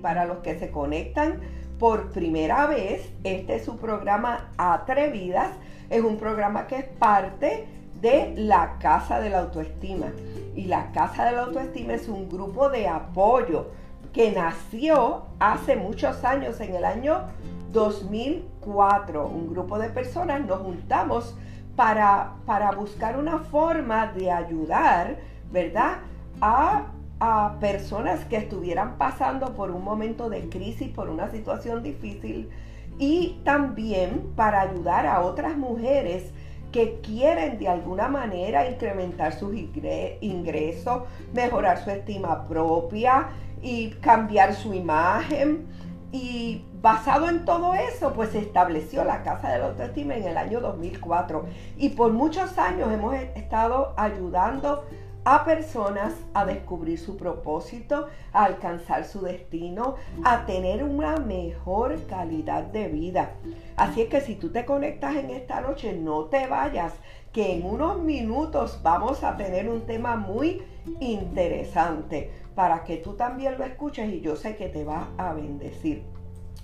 para 0.00 0.24
los 0.24 0.38
que 0.38 0.58
se 0.58 0.70
conectan 0.70 1.40
por 1.80 2.10
primera 2.10 2.66
vez, 2.66 3.10
este 3.24 3.56
es 3.56 3.64
su 3.64 3.78
programa 3.78 4.50
Atrevidas. 4.58 5.50
Es 5.88 6.04
un 6.04 6.18
programa 6.18 6.66
que 6.66 6.76
es 6.76 6.84
parte 6.84 7.66
de 8.00 8.34
la 8.36 8.76
Casa 8.78 9.18
de 9.18 9.30
la 9.30 9.40
Autoestima. 9.40 10.08
Y 10.54 10.66
la 10.66 10.92
Casa 10.92 11.24
de 11.24 11.32
la 11.32 11.44
Autoestima 11.44 11.94
es 11.94 12.06
un 12.06 12.28
grupo 12.28 12.68
de 12.68 12.86
apoyo 12.86 13.70
que 14.12 14.30
nació 14.30 15.24
hace 15.38 15.76
muchos 15.76 16.22
años, 16.22 16.60
en 16.60 16.74
el 16.74 16.84
año 16.84 17.22
2004. 17.72 19.26
Un 19.26 19.48
grupo 19.48 19.78
de 19.78 19.88
personas 19.88 20.44
nos 20.44 20.60
juntamos 20.60 21.34
para, 21.76 22.34
para 22.44 22.72
buscar 22.72 23.16
una 23.16 23.38
forma 23.38 24.08
de 24.08 24.30
ayudar, 24.30 25.16
¿verdad? 25.50 25.98
A 26.42 26.88
a 27.20 27.58
personas 27.60 28.24
que 28.24 28.36
estuvieran 28.36 28.96
pasando 28.96 29.54
por 29.54 29.70
un 29.70 29.84
momento 29.84 30.30
de 30.30 30.48
crisis, 30.48 30.88
por 30.88 31.10
una 31.10 31.30
situación 31.30 31.82
difícil 31.82 32.50
y 32.98 33.40
también 33.44 34.32
para 34.34 34.62
ayudar 34.62 35.06
a 35.06 35.20
otras 35.20 35.56
mujeres 35.56 36.32
que 36.72 37.00
quieren 37.00 37.58
de 37.58 37.68
alguna 37.68 38.08
manera 38.08 38.70
incrementar 38.70 39.32
sus 39.32 39.54
ingresos, 40.20 41.02
mejorar 41.34 41.82
su 41.82 41.90
estima 41.90 42.46
propia 42.46 43.28
y 43.62 43.90
cambiar 44.00 44.54
su 44.54 44.72
imagen. 44.72 45.66
Y 46.12 46.64
basado 46.80 47.28
en 47.28 47.44
todo 47.44 47.74
eso, 47.74 48.12
pues 48.12 48.30
se 48.30 48.40
estableció 48.40 49.04
la 49.04 49.22
Casa 49.22 49.50
de 49.50 49.58
la 49.58 49.66
Autoestima 49.66 50.16
en 50.16 50.24
el 50.24 50.36
año 50.36 50.60
2004. 50.60 51.44
Y 51.76 51.90
por 51.90 52.12
muchos 52.12 52.58
años 52.58 52.92
hemos 52.92 53.14
estado 53.14 53.94
ayudando 53.96 54.84
personas 55.24 56.14
a 56.34 56.44
descubrir 56.44 56.98
su 56.98 57.16
propósito, 57.16 58.08
a 58.32 58.44
alcanzar 58.44 59.04
su 59.04 59.20
destino, 59.20 59.96
a 60.24 60.46
tener 60.46 60.82
una 60.82 61.16
mejor 61.18 61.96
calidad 62.06 62.64
de 62.64 62.88
vida. 62.88 63.34
Así 63.76 64.02
es 64.02 64.08
que 64.08 64.20
si 64.20 64.34
tú 64.34 64.50
te 64.50 64.64
conectas 64.64 65.16
en 65.16 65.30
esta 65.30 65.60
noche, 65.60 65.92
no 65.92 66.24
te 66.24 66.46
vayas, 66.46 66.94
que 67.32 67.54
en 67.54 67.64
unos 67.64 68.00
minutos 68.00 68.80
vamos 68.82 69.22
a 69.22 69.36
tener 69.36 69.68
un 69.68 69.82
tema 69.82 70.16
muy 70.16 70.62
interesante 70.98 72.30
para 72.54 72.82
que 72.82 72.96
tú 72.96 73.14
también 73.14 73.56
lo 73.56 73.64
escuches 73.64 74.12
y 74.12 74.20
yo 74.20 74.36
sé 74.36 74.56
que 74.56 74.68
te 74.68 74.84
va 74.84 75.08
a 75.16 75.32
bendecir. 75.32 76.02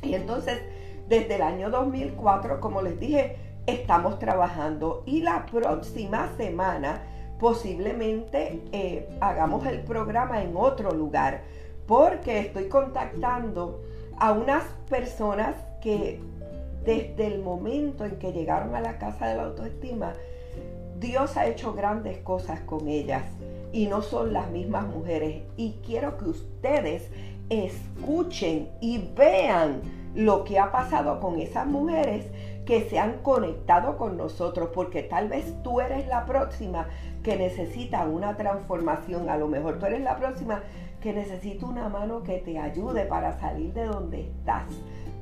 Y 0.03 0.15
entonces, 0.15 0.61
desde 1.09 1.37
el 1.37 1.43
año 1.43 1.71
2004, 1.71 2.61
como 2.61 2.83
les 2.83 2.99
dije, 2.99 3.37
estamos 3.67 4.19
trabajando 4.19 5.03
y 5.07 5.23
la 5.23 5.47
próxima 5.47 6.31
semana 6.37 7.03
posiblemente 7.39 8.63
eh, 8.73 9.09
hagamos 9.21 9.67
el 9.67 9.81
programa 9.81 10.43
en 10.43 10.57
otro 10.57 10.93
lugar, 10.93 11.43
porque 11.87 12.41
estoy 12.41 12.69
contactando 12.69 13.83
a 14.19 14.33
unas 14.33 14.65
personas 14.89 15.55
que 15.81 16.21
desde 16.85 17.27
el 17.27 17.43
momento 17.43 18.05
en 18.05 18.19
que 18.19 18.33
llegaron 18.33 18.75
a 18.75 18.81
la 18.81 18.99
casa 18.99 19.27
de 19.27 19.37
la 19.37 19.45
autoestima, 19.45 20.13
Dios 20.99 21.37
ha 21.37 21.47
hecho 21.47 21.75
grandes 21.75 22.19
cosas 22.19 22.61
con 22.61 22.89
ellas 22.89 23.25
y 23.73 23.87
no 23.87 24.03
son 24.03 24.33
las 24.33 24.51
mismas 24.51 24.87
mujeres. 24.87 25.43
Y 25.57 25.81
quiero 25.85 26.17
que 26.17 26.27
ustedes 26.27 27.11
escuchen 27.51 28.71
y 28.81 29.11
vean 29.15 29.83
lo 30.15 30.45
que 30.45 30.59
ha 30.59 30.73
pasado 30.73 31.21
con 31.21 31.39
esas 31.39 31.67
mujeres 31.67 32.27
que 32.67 32.89
se 32.91 32.99
han 32.99 33.19
conectado 33.23 33.97
con 33.97 34.17
nosotros, 34.17 34.71
porque 34.75 35.05
tal 35.05 35.29
vez 35.29 35.55
tú 35.63 35.81
eres 35.81 36.07
la 36.09 36.27
próxima 36.27 36.89
que 37.23 37.37
necesita 37.37 38.05
una 38.05 38.37
transformación, 38.37 39.31
a 39.31 39.39
lo 39.39 39.47
mejor 39.47 39.79
tú 39.79 39.87
eres 39.87 40.01
la 40.03 40.17
próxima 40.17 40.63
que 41.01 41.13
necesita 41.13 41.65
una 41.65 41.89
mano 41.89 42.25
que 42.25 42.39
te 42.39 42.59
ayude 42.59 43.07
para 43.07 43.39
salir 43.39 43.73
de 43.73 43.87
donde 43.87 44.23
estás. 44.23 44.65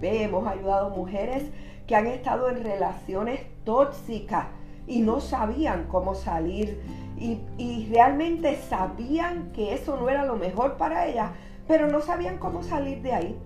Ve, 0.01 0.23
hemos 0.25 0.47
ayudado 0.47 0.91
mujeres 0.91 1.45
que 1.87 1.95
han 1.95 2.07
estado 2.07 2.49
en 2.49 2.65
relaciones 2.65 3.41
tóxicas 3.65 4.47
y 4.87 5.03
no 5.03 5.21
sabían 5.21 5.85
cómo 5.85 6.15
salir. 6.15 6.81
Y, 7.19 7.41
y 7.59 7.89
realmente 7.93 8.57
sabían 8.57 9.53
que 9.53 9.75
eso 9.75 9.97
no 9.97 10.09
era 10.09 10.25
lo 10.25 10.37
mejor 10.37 10.77
para 10.77 11.07
ellas, 11.07 11.31
pero 11.69 11.87
no 11.89 12.01
sabían 12.01 12.39
cómo 12.39 12.63
salir 12.63 13.03
de 13.03 13.13
ahí 13.13 13.39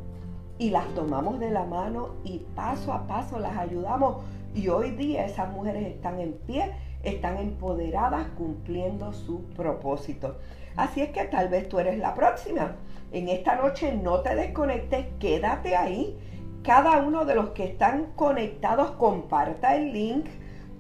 y 0.59 0.71
las 0.71 0.87
tomamos 0.95 1.39
de 1.39 1.51
la 1.51 1.65
mano 1.65 2.11
y 2.25 2.41
paso 2.55 2.93
a 2.93 3.07
paso 3.07 3.39
las 3.39 3.57
ayudamos. 3.57 4.17
Y 4.55 4.69
hoy 4.69 4.91
día 4.91 5.25
esas 5.25 5.51
mujeres 5.53 5.87
están 5.87 6.19
en 6.19 6.33
pie, 6.33 6.73
están 7.03 7.39
empoderadas 7.39 8.27
cumpliendo 8.37 9.13
su 9.13 9.43
propósito. 9.57 10.37
Así 10.77 11.01
es 11.01 11.11
que 11.11 11.25
tal 11.25 11.49
vez 11.49 11.69
tú 11.69 11.79
eres 11.79 11.99
la 11.99 12.15
próxima. 12.15 12.77
En 13.13 13.29
esta 13.29 13.57
noche 13.57 13.93
no 13.95 14.21
te 14.21 14.35
desconectes, 14.35 15.07
quédate 15.19 15.77
ahí. 15.77 16.19
Cada 16.63 16.99
uno 16.99 17.25
de 17.25 17.35
los 17.35 17.51
que 17.51 17.65
están 17.65 18.13
conectados 18.17 18.91
comparta 18.93 19.77
el 19.77 19.93
link, 19.93 20.27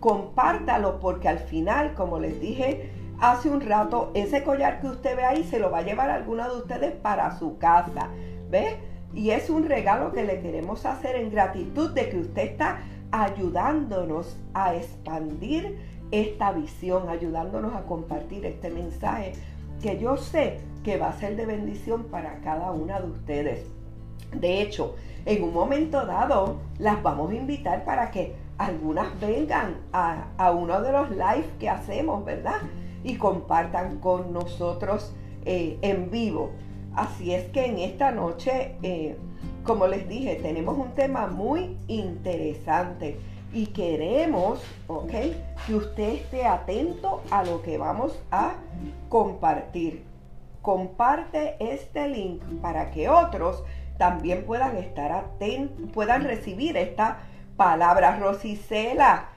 compártalo 0.00 1.00
porque 1.00 1.28
al 1.28 1.38
final, 1.38 1.94
como 1.94 2.18
les 2.18 2.40
dije 2.40 2.90
hace 3.20 3.50
un 3.50 3.60
rato, 3.60 4.10
ese 4.14 4.44
collar 4.44 4.80
que 4.80 4.88
usted 4.88 5.16
ve 5.16 5.24
ahí 5.24 5.44
se 5.44 5.58
lo 5.58 5.70
va 5.70 5.78
a 5.78 5.82
llevar 5.82 6.10
alguna 6.10 6.48
de 6.48 6.56
ustedes 6.56 6.92
para 6.92 7.36
su 7.38 7.58
casa. 7.58 8.08
¿Ves? 8.50 8.76
Y 9.14 9.30
es 9.30 9.50
un 9.50 9.64
regalo 9.66 10.12
que 10.12 10.24
le 10.24 10.40
queremos 10.40 10.84
hacer 10.86 11.16
en 11.16 11.30
gratitud 11.30 11.90
de 11.90 12.10
que 12.10 12.18
usted 12.18 12.42
está 12.42 12.80
ayudándonos 13.10 14.36
a 14.54 14.74
expandir 14.74 15.78
esta 16.10 16.52
visión, 16.52 17.08
ayudándonos 17.08 17.74
a 17.74 17.82
compartir 17.82 18.44
este 18.44 18.70
mensaje 18.70 19.32
que 19.82 19.98
yo 19.98 20.16
sé 20.16 20.60
que 20.82 20.96
va 20.96 21.08
a 21.08 21.18
ser 21.18 21.36
de 21.36 21.46
bendición 21.46 22.04
para 22.04 22.40
cada 22.40 22.70
una 22.72 23.00
de 23.00 23.10
ustedes. 23.10 23.66
De 24.32 24.60
hecho, 24.62 24.96
en 25.24 25.42
un 25.42 25.52
momento 25.52 26.04
dado 26.06 26.56
las 26.78 27.02
vamos 27.02 27.30
a 27.30 27.34
invitar 27.34 27.84
para 27.84 28.10
que 28.10 28.34
algunas 28.58 29.18
vengan 29.20 29.76
a, 29.92 30.50
uno 30.50 30.80
de 30.82 30.92
los 30.92 31.10
live 31.10 31.46
que 31.60 31.68
hacemos, 31.68 32.24
¿verdad? 32.24 32.60
Y 33.04 33.16
compartan 33.16 33.98
con 33.98 34.32
nosotros 34.32 35.14
eh, 35.44 35.78
en 35.82 36.10
vivo. 36.10 36.50
Así 36.98 37.32
es 37.32 37.48
que 37.50 37.64
en 37.64 37.78
esta 37.78 38.10
noche, 38.10 38.74
eh, 38.82 39.16
como 39.62 39.86
les 39.86 40.08
dije, 40.08 40.34
tenemos 40.42 40.76
un 40.76 40.96
tema 40.96 41.28
muy 41.28 41.76
interesante 41.86 43.20
y 43.52 43.66
queremos, 43.66 44.60
¿ok? 44.88 45.12
Que 45.64 45.74
usted 45.76 46.14
esté 46.14 46.44
atento 46.44 47.22
a 47.30 47.44
lo 47.44 47.62
que 47.62 47.78
vamos 47.78 48.18
a 48.32 48.54
compartir. 49.08 50.02
Comparte 50.60 51.54
este 51.60 52.08
link 52.08 52.42
para 52.60 52.90
que 52.90 53.08
otros 53.08 53.62
también 53.96 54.44
puedan 54.44 54.76
estar 54.76 55.12
atentos, 55.12 55.88
puedan 55.94 56.24
recibir 56.24 56.76
esta 56.76 57.18
palabra. 57.56 58.18
Rosicela, 58.18 59.28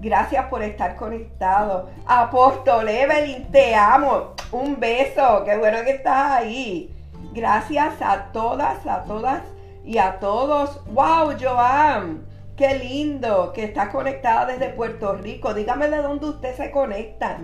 gracias 0.00 0.46
por 0.46 0.62
estar 0.62 0.96
conectado. 0.96 1.90
Apóstol 2.06 2.88
Evelyn, 2.88 3.50
te 3.50 3.74
amo. 3.74 4.34
Un 4.52 4.78
beso, 4.80 5.42
qué 5.44 5.56
bueno 5.56 5.78
que 5.84 5.92
estás 5.92 6.32
ahí. 6.32 6.94
Gracias 7.32 8.00
a 8.00 8.32
todas, 8.32 8.86
a 8.86 9.04
todas 9.04 9.42
y 9.84 9.98
a 9.98 10.18
todos. 10.18 10.84
¡Wow, 10.86 11.34
Joan! 11.40 12.26
Qué 12.56 12.74
lindo 12.76 13.52
que 13.52 13.64
está 13.64 13.90
conectada 13.90 14.46
desde 14.46 14.70
Puerto 14.70 15.14
Rico. 15.14 15.54
Dígame 15.54 15.88
de 15.88 15.98
dónde 15.98 16.26
usted 16.26 16.56
se 16.56 16.70
conecta. 16.70 17.38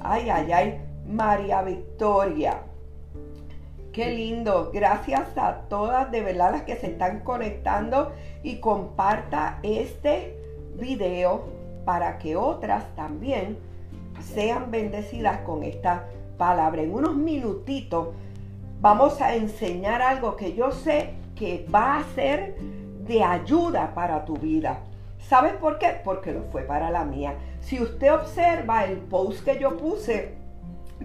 Ay, 0.00 0.28
ay, 0.28 0.52
ay. 0.52 0.80
María 1.06 1.62
Victoria. 1.62 2.62
Qué 3.92 4.10
lindo. 4.10 4.70
Gracias 4.72 5.36
a 5.36 5.62
todas 5.68 6.10
de 6.10 6.20
verdad 6.20 6.52
las 6.52 6.62
que 6.62 6.76
se 6.76 6.88
están 6.88 7.20
conectando 7.20 8.12
y 8.42 8.60
comparta 8.60 9.58
este 9.62 10.36
video 10.74 11.44
para 11.84 12.18
que 12.18 12.36
otras 12.36 12.84
también 12.94 13.58
sean 14.20 14.70
bendecidas 14.70 15.38
con 15.40 15.62
esta 15.62 16.06
palabra. 16.36 16.82
En 16.82 16.92
unos 16.92 17.16
minutitos 17.16 18.08
vamos 18.80 19.20
a 19.20 19.34
enseñar 19.34 20.02
algo 20.02 20.36
que 20.36 20.54
yo 20.54 20.70
sé 20.70 21.14
que 21.34 21.66
va 21.72 21.98
a 21.98 22.04
ser 22.14 22.56
de 23.06 23.22
ayuda 23.22 23.94
para 23.94 24.24
tu 24.24 24.36
vida. 24.36 24.80
¿Sabes 25.28 25.54
por 25.54 25.78
qué? 25.78 26.00
Porque 26.04 26.32
lo 26.32 26.42
fue 26.44 26.62
para 26.62 26.90
la 26.90 27.04
mía. 27.04 27.34
Si 27.60 27.80
usted 27.80 28.12
observa 28.12 28.84
el 28.84 28.98
post 28.98 29.44
que 29.44 29.58
yo 29.58 29.76
puse 29.76 30.34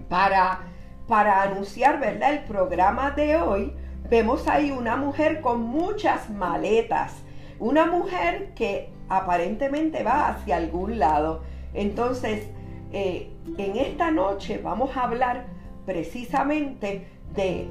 para, 0.08 0.60
para 1.06 1.42
anunciar, 1.42 2.00
¿verdad? 2.00 2.34
El 2.34 2.44
programa 2.44 3.10
de 3.10 3.36
hoy, 3.36 3.72
vemos 4.08 4.48
ahí 4.48 4.70
una 4.70 4.96
mujer 4.96 5.40
con 5.40 5.62
muchas 5.62 6.30
maletas. 6.30 7.14
Una 7.58 7.86
mujer 7.86 8.52
que 8.54 8.90
aparentemente 9.08 10.02
va 10.02 10.28
hacia 10.28 10.56
algún 10.56 10.98
lado. 10.98 11.42
Entonces, 11.74 12.46
eh, 12.92 13.30
en 13.58 13.76
esta 13.76 14.10
noche 14.10 14.58
vamos 14.58 14.96
a 14.96 15.04
hablar 15.04 15.46
precisamente 15.84 17.06
de 17.34 17.68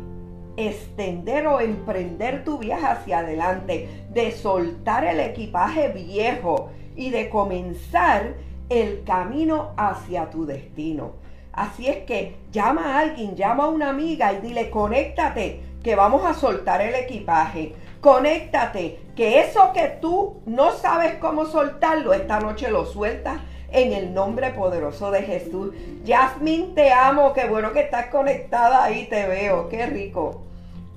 extender 0.57 1.47
o 1.47 1.59
emprender 1.59 2.43
tu 2.43 2.59
viaje 2.59 2.85
hacia 2.85 3.19
adelante, 3.19 4.05
de 4.11 4.31
soltar 4.31 5.03
el 5.03 5.19
equipaje 5.19 5.89
viejo 5.89 6.69
y 6.95 7.09
de 7.09 7.29
comenzar 7.29 8.35
el 8.69 9.03
camino 9.03 9.71
hacia 9.77 10.29
tu 10.29 10.45
destino. 10.45 11.13
Así 11.51 11.87
es 11.87 12.05
que 12.05 12.35
llama 12.51 12.95
a 12.95 12.99
alguien, 12.99 13.35
llama 13.35 13.65
a 13.65 13.69
una 13.69 13.89
amiga 13.89 14.33
y 14.33 14.41
dile, 14.41 14.69
conéctate, 14.69 15.61
que 15.83 15.95
vamos 15.95 16.25
a 16.25 16.33
soltar 16.33 16.81
el 16.81 16.95
equipaje. 16.95 17.73
Conéctate, 18.05 18.99
que 19.15 19.39
eso 19.39 19.73
que 19.73 19.97
tú 19.99 20.39
no 20.45 20.73
sabes 20.73 21.15
cómo 21.15 21.45
soltarlo, 21.45 22.13
esta 22.13 22.39
noche 22.39 22.69
lo 22.69 22.85
sueltas 22.85 23.39
en 23.71 23.93
el 23.93 24.13
nombre 24.13 24.51
poderoso 24.51 25.09
de 25.09 25.23
Jesús. 25.23 25.71
Jasmine, 26.05 26.75
te 26.75 26.93
amo, 26.93 27.33
qué 27.33 27.47
bueno 27.49 27.73
que 27.73 27.79
estás 27.79 28.05
conectada 28.11 28.83
ahí, 28.83 29.07
te 29.09 29.25
veo, 29.25 29.69
qué 29.69 29.87
rico. 29.87 30.43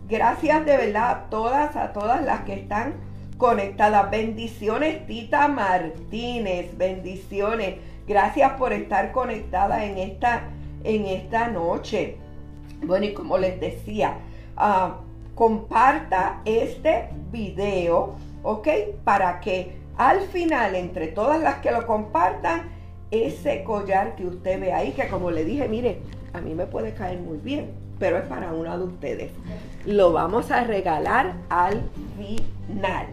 Gracias 0.06 0.66
de 0.66 0.76
verdad 0.76 1.10
a 1.10 1.30
todas, 1.30 1.76
a 1.76 1.94
todas 1.94 2.22
las 2.22 2.42
que 2.42 2.52
están 2.52 2.92
conectadas. 3.38 4.10
Bendiciones, 4.10 5.06
Tita 5.06 5.48
Martínez, 5.48 6.76
bendiciones. 6.76 7.76
Gracias 8.06 8.52
por 8.58 8.74
estar 8.74 9.12
conectada 9.12 9.86
en 9.86 9.96
esta, 9.96 10.42
en 10.84 11.06
esta 11.06 11.48
noche. 11.48 12.18
Bueno, 12.82 13.06
y 13.06 13.14
como 13.14 13.38
les 13.38 13.58
decía, 13.58 14.18
ah, 14.58 14.98
comparta 15.38 16.40
este 16.44 17.10
video, 17.30 18.16
¿ok? 18.42 18.66
Para 19.04 19.38
que 19.38 19.78
al 19.96 20.22
final, 20.22 20.74
entre 20.74 21.06
todas 21.06 21.40
las 21.40 21.60
que 21.60 21.70
lo 21.70 21.86
compartan, 21.86 22.62
ese 23.12 23.62
collar 23.62 24.16
que 24.16 24.26
usted 24.26 24.60
ve 24.60 24.72
ahí, 24.72 24.90
que 24.90 25.06
como 25.06 25.30
le 25.30 25.44
dije, 25.44 25.68
mire, 25.68 26.00
a 26.32 26.40
mí 26.40 26.54
me 26.56 26.66
puede 26.66 26.92
caer 26.92 27.20
muy 27.20 27.38
bien, 27.38 27.70
pero 28.00 28.18
es 28.18 28.24
para 28.24 28.52
una 28.52 28.76
de 28.76 28.82
ustedes. 28.82 29.30
Lo 29.86 30.12
vamos 30.12 30.50
a 30.50 30.64
regalar 30.64 31.34
al 31.50 31.84
final. 32.16 33.06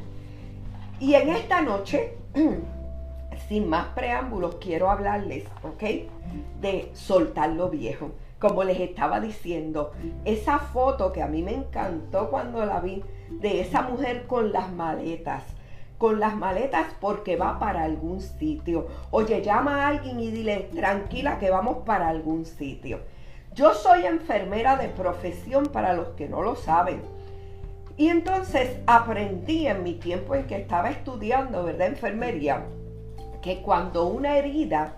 Y 1.00 1.14
en 1.14 1.30
esta 1.30 1.62
noche 1.62 2.18
sin 3.48 3.70
más 3.70 3.86
preámbulos, 3.90 4.56
quiero 4.56 4.90
hablarles, 4.90 5.46
¿ok? 5.62 5.84
De 6.60 6.90
soltar 6.94 7.52
lo 7.52 7.70
viejo. 7.70 8.10
Como 8.40 8.64
les 8.64 8.80
estaba 8.80 9.20
diciendo, 9.20 9.92
esa 10.26 10.60
foto 10.60 11.12
que 11.14 11.22
a 11.22 11.28
mí 11.28 11.42
me 11.42 11.54
encantó 11.54 12.30
cuando 12.30 12.66
la 12.66 12.80
vi, 12.80 13.04
de 13.30 13.62
esa 13.62 13.82
mujer 13.82 14.28
con 14.28 14.52
las 14.52 14.72
maletas. 14.72 15.44
Con 15.98 16.20
las 16.20 16.36
maletas 16.36 16.88
porque 17.00 17.38
va 17.38 17.58
para 17.60 17.84
algún 17.84 18.20
sitio. 18.20 18.88
Oye, 19.12 19.42
llama 19.42 19.84
a 19.84 19.88
alguien 19.88 20.20
y 20.20 20.30
dile, 20.32 20.70
tranquila 20.76 21.40
que 21.40 21.50
vamos 21.50 21.78
para 21.86 22.10
algún 22.10 22.46
sitio. 22.46 23.00
Yo 23.54 23.74
soy 23.74 24.06
enfermera 24.06 24.76
de 24.76 24.90
profesión 24.90 25.68
para 25.68 25.94
los 25.94 26.10
que 26.10 26.28
no 26.28 26.42
lo 26.42 26.58
saben. 26.58 27.02
Y 27.96 28.10
entonces 28.10 28.78
aprendí 28.86 29.68
en 29.68 29.84
mi 29.84 29.94
tiempo 29.94 30.36
en 30.36 30.46
que 30.48 30.58
estaba 30.58 30.90
estudiando, 30.90 31.64
¿verdad? 31.64 31.88
Enfermería 31.88 32.66
que 33.42 33.62
cuando 33.62 34.08
una 34.08 34.38
herida 34.38 34.96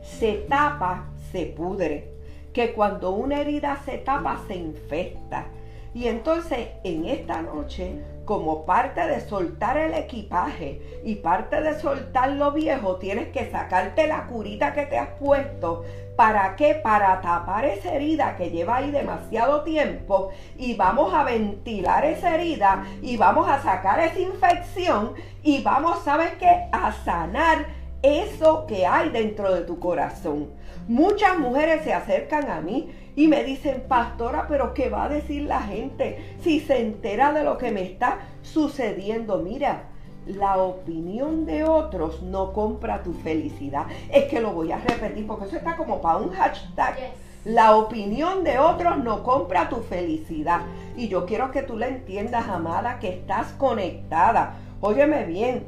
se 0.00 0.34
tapa, 0.48 1.10
se 1.30 1.44
pudre. 1.46 2.17
Que 2.52 2.72
cuando 2.72 3.10
una 3.10 3.40
herida 3.40 3.80
se 3.84 3.98
tapa, 3.98 4.40
se 4.46 4.56
infecta. 4.56 5.46
Y 5.94 6.06
entonces 6.06 6.68
en 6.84 7.06
esta 7.06 7.42
noche, 7.42 8.02
como 8.24 8.66
parte 8.66 9.00
de 9.06 9.20
soltar 9.20 9.78
el 9.78 9.94
equipaje 9.94 11.00
y 11.02 11.16
parte 11.16 11.62
de 11.62 11.80
soltar 11.80 12.30
lo 12.32 12.52
viejo, 12.52 12.96
tienes 12.96 13.28
que 13.28 13.50
sacarte 13.50 14.06
la 14.06 14.26
curita 14.26 14.74
que 14.74 14.86
te 14.86 14.98
has 14.98 15.08
puesto. 15.18 15.84
¿Para 16.14 16.56
qué? 16.56 16.74
Para 16.74 17.20
tapar 17.20 17.64
esa 17.64 17.94
herida 17.94 18.36
que 18.36 18.50
lleva 18.50 18.76
ahí 18.76 18.90
demasiado 18.90 19.62
tiempo 19.62 20.30
y 20.58 20.74
vamos 20.74 21.14
a 21.14 21.24
ventilar 21.24 22.04
esa 22.04 22.34
herida 22.34 22.84
y 23.00 23.16
vamos 23.16 23.48
a 23.48 23.62
sacar 23.62 23.98
esa 24.00 24.20
infección 24.20 25.14
y 25.42 25.62
vamos, 25.62 26.00
¿sabes 26.04 26.32
qué? 26.38 26.68
A 26.70 26.92
sanar 26.92 27.66
eso 28.02 28.66
que 28.66 28.86
hay 28.86 29.08
dentro 29.08 29.54
de 29.54 29.62
tu 29.62 29.80
corazón. 29.80 30.57
Muchas 30.88 31.38
mujeres 31.38 31.84
se 31.84 31.92
acercan 31.92 32.50
a 32.50 32.62
mí 32.62 32.90
y 33.14 33.28
me 33.28 33.44
dicen, 33.44 33.84
pastora, 33.86 34.46
pero 34.48 34.72
¿qué 34.72 34.88
va 34.88 35.04
a 35.04 35.08
decir 35.10 35.42
la 35.42 35.60
gente 35.60 36.36
si 36.42 36.60
se 36.60 36.80
entera 36.80 37.34
de 37.34 37.44
lo 37.44 37.58
que 37.58 37.70
me 37.70 37.82
está 37.82 38.20
sucediendo? 38.40 39.38
Mira, 39.40 39.82
la 40.24 40.56
opinión 40.56 41.44
de 41.44 41.64
otros 41.64 42.22
no 42.22 42.54
compra 42.54 43.02
tu 43.02 43.12
felicidad. 43.12 43.84
Es 44.10 44.24
que 44.30 44.40
lo 44.40 44.52
voy 44.52 44.72
a 44.72 44.78
repetir 44.78 45.26
porque 45.26 45.44
eso 45.44 45.56
está 45.56 45.76
como 45.76 46.00
para 46.00 46.18
un 46.18 46.30
hashtag. 46.30 46.96
La 47.44 47.76
opinión 47.76 48.42
de 48.42 48.58
otros 48.58 48.96
no 48.96 49.22
compra 49.22 49.68
tu 49.68 49.82
felicidad. 49.82 50.62
Y 50.96 51.08
yo 51.08 51.26
quiero 51.26 51.50
que 51.50 51.62
tú 51.62 51.76
la 51.76 51.88
entiendas, 51.88 52.48
amada, 52.48 52.98
que 52.98 53.10
estás 53.10 53.52
conectada. 53.52 54.54
Óyeme 54.80 55.24
bien, 55.24 55.66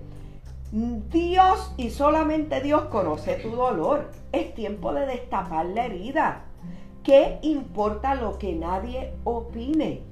Dios 0.72 1.74
y 1.76 1.90
solamente 1.90 2.60
Dios 2.60 2.84
conoce 2.84 3.34
tu 3.36 3.50
dolor. 3.50 4.12
Es 4.30 4.54
tiempo 4.54 4.92
de 4.92 5.06
destapar 5.06 5.66
la 5.66 5.86
herida. 5.86 6.44
¿Qué 7.02 7.38
importa 7.42 8.14
lo 8.14 8.38
que 8.38 8.52
nadie 8.52 9.14
opine? 9.24 10.02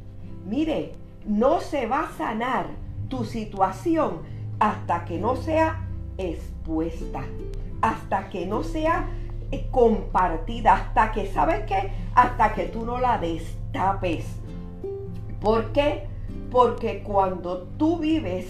Mire, 0.46 0.94
no 1.26 1.60
se 1.60 1.87
va 1.87 2.05
a 2.08 2.16
sanar 2.16 2.66
tu 3.08 3.25
situación 3.25 4.22
hasta 4.58 5.05
que 5.05 5.19
no 5.19 5.37
sea 5.37 5.87
expuesta, 6.16 7.22
hasta 7.81 8.28
que 8.28 8.46
no 8.46 8.64
sea 8.64 9.08
eh, 9.52 9.69
compartida, 9.70 10.75
hasta 10.75 11.12
que, 11.12 11.26
¿sabes 11.32 11.61
qué? 11.66 11.93
Hasta 12.14 12.54
que 12.54 12.64
tú 12.64 12.84
no 12.84 12.99
la 12.99 13.19
destapes. 13.19 14.26
¿Por 15.40 15.72
qué? 15.72 16.08
Porque 16.50 17.04
cuando 17.04 17.62
tú 17.78 17.99
vives 17.99 18.49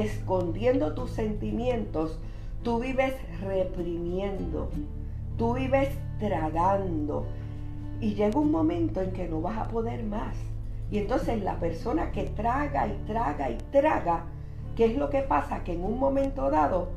escondiendo 0.00 0.94
tus 0.94 1.10
sentimientos, 1.10 2.18
tú 2.62 2.80
vives 2.80 3.14
reprimiendo, 3.42 4.68
tú 5.38 5.54
vives 5.54 5.90
tragando. 6.18 7.26
Y 8.00 8.14
llega 8.14 8.38
un 8.38 8.50
momento 8.50 9.00
en 9.00 9.12
que 9.12 9.26
no 9.26 9.40
vas 9.40 9.58
a 9.58 9.68
poder 9.68 10.02
más. 10.04 10.36
Y 10.90 10.98
entonces 10.98 11.42
la 11.42 11.58
persona 11.58 12.12
que 12.12 12.24
traga 12.24 12.86
y 12.86 12.96
traga 13.06 13.50
y 13.50 13.56
traga, 13.72 14.24
¿qué 14.76 14.86
es 14.86 14.96
lo 14.96 15.10
que 15.10 15.22
pasa? 15.22 15.64
Que 15.64 15.72
en 15.72 15.84
un 15.84 15.98
momento 15.98 16.50
dado 16.50 16.88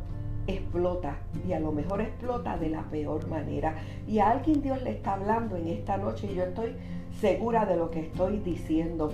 explota 0.48 1.18
y 1.48 1.54
a 1.54 1.60
lo 1.60 1.72
mejor 1.72 2.02
explota 2.02 2.58
de 2.58 2.70
la 2.70 2.84
peor 2.84 3.28
manera. 3.28 3.76
Y 4.08 4.20
a 4.20 4.32
alguien 4.32 4.62
Dios 4.62 4.82
le 4.84 4.92
está 4.92 5.14
hablando 5.14 5.56
en 5.56 5.68
esta 5.68 5.98
noche 5.98 6.28
y 6.32 6.36
yo 6.36 6.44
estoy 6.44 6.76
segura 7.20 7.66
de 7.66 7.78
lo 7.78 7.90
que 7.92 8.02
estoy 8.02 8.40
diciendo. 8.40 9.12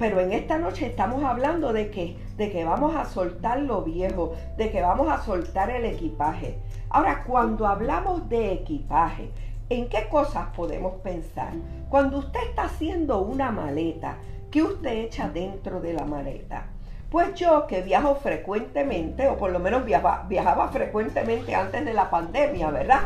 Pero 0.00 0.18
en 0.18 0.32
esta 0.32 0.56
noche 0.56 0.86
estamos 0.86 1.22
hablando 1.24 1.74
de 1.74 1.90
que, 1.90 2.16
de 2.38 2.50
que 2.50 2.64
vamos 2.64 2.96
a 2.96 3.04
soltar 3.04 3.60
lo 3.60 3.82
viejo, 3.82 4.32
de 4.56 4.70
que 4.70 4.80
vamos 4.80 5.10
a 5.10 5.22
soltar 5.22 5.68
el 5.68 5.84
equipaje. 5.84 6.56
Ahora, 6.88 7.22
cuando 7.22 7.66
hablamos 7.66 8.26
de 8.30 8.50
equipaje, 8.50 9.30
¿en 9.68 9.90
qué 9.90 10.08
cosas 10.08 10.46
podemos 10.56 10.94
pensar? 11.02 11.52
Cuando 11.90 12.16
usted 12.16 12.40
está 12.48 12.62
haciendo 12.62 13.20
una 13.20 13.50
maleta, 13.50 14.16
¿qué 14.50 14.62
usted 14.62 14.90
echa 14.90 15.28
dentro 15.28 15.82
de 15.82 15.92
la 15.92 16.06
maleta? 16.06 16.64
Pues 17.10 17.34
yo 17.34 17.66
que 17.66 17.82
viajo 17.82 18.14
frecuentemente, 18.14 19.28
o 19.28 19.36
por 19.36 19.52
lo 19.52 19.58
menos 19.58 19.84
viajaba, 19.84 20.24
viajaba 20.26 20.68
frecuentemente 20.68 21.54
antes 21.54 21.84
de 21.84 21.92
la 21.92 22.08
pandemia, 22.08 22.70
¿verdad? 22.70 23.02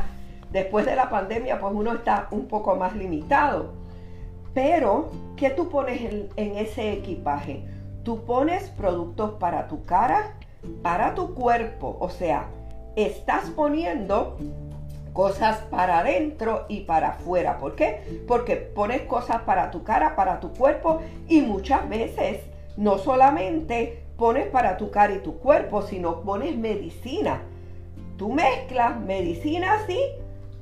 Después 0.53 0.87
de 0.87 0.95
la 0.95 1.11
pandemia, 1.11 1.59
pues 1.59 1.73
uno 1.75 1.95
está 1.95 2.29
un 2.31 2.47
poco 2.47 2.77
más 2.77 2.95
limitado. 2.95 3.83
Pero, 4.55 5.11
¿qué 5.37 5.51
tú 5.51 5.69
pones 5.69 6.01
en, 6.01 6.57
ese 6.57 6.93
equipaje? 6.93 7.65
Tú 8.05 8.25
pones 8.25 8.71
productos 8.71 9.33
para 9.33 9.67
tu 9.67 9.85
cara, 9.85 10.37
para 10.83 11.15
tu 11.15 11.35
cuerpo. 11.35 11.97
O 11.99 12.09
sea, 12.09 12.47
estás 12.95 13.51
poniendo 13.51 14.39
cosas 15.13 15.59
para 15.71 15.99
adentro 15.99 16.67
y 16.69 16.81
para 16.83 17.11
afuera. 17.11 17.59
¿Por 17.59 17.75
qué? 17.75 18.23
Porque 18.29 18.57
pones 18.57 19.03
cosas 19.03 19.43
para 19.43 19.73
tu 19.73 19.83
cara, 19.83 20.15
para 20.15 20.39
tu 20.39 20.53
cuerpo 20.53 21.01
y 21.29 21.41
muchas 21.41 21.89
veces 21.89 22.41
no 22.77 22.99
solamente 22.99 24.05
pones 24.17 24.47
para 24.49 24.77
tu 24.77 24.91
cara 24.91 25.15
y 25.15 25.19
tu 25.19 25.39
cuerpo, 25.39 25.83
sino 25.83 26.21
pones 26.21 26.57
medicina. 26.57 27.43
Tú 28.17 28.33
mezclas 28.33 29.01
medicinas 29.01 29.89
y 29.89 29.99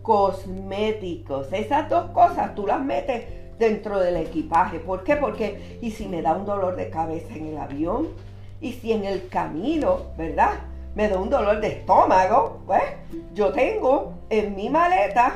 cosméticos. 0.01 1.53
Esas 1.53 1.91
dos 1.91 2.11
cosas 2.13 2.55
tú 2.55 2.67
las 2.67 2.83
metes 2.83 3.42
dentro 3.59 4.01
del 4.01 4.17
equipaje. 4.17 4.79
¿Por 4.81 5.05
qué? 5.05 5.17
Porque, 5.17 5.79
¿y 5.81 5.91
si 5.91 6.09
me 6.09 6.23
da 6.23 6.35
un 6.35 6.47
dolor 6.47 6.77
de 6.77 6.91
cabeza 6.91 7.35
en 7.35 7.49
el 7.49 7.59
avión? 7.59 8.09
¿Y 8.61 8.73
si 8.73 8.93
en 8.93 9.05
el 9.05 9.29
camino, 9.29 9.99
verdad? 10.17 10.53
Me 10.95 11.09
da 11.09 11.19
un 11.19 11.31
dolor 11.31 11.61
de 11.61 11.69
estómago, 11.69 12.61
pues 12.67 12.83
yo 13.35 13.53
tengo 13.53 14.13
en 14.31 14.55
mi 14.55 14.69
maleta 14.69 15.35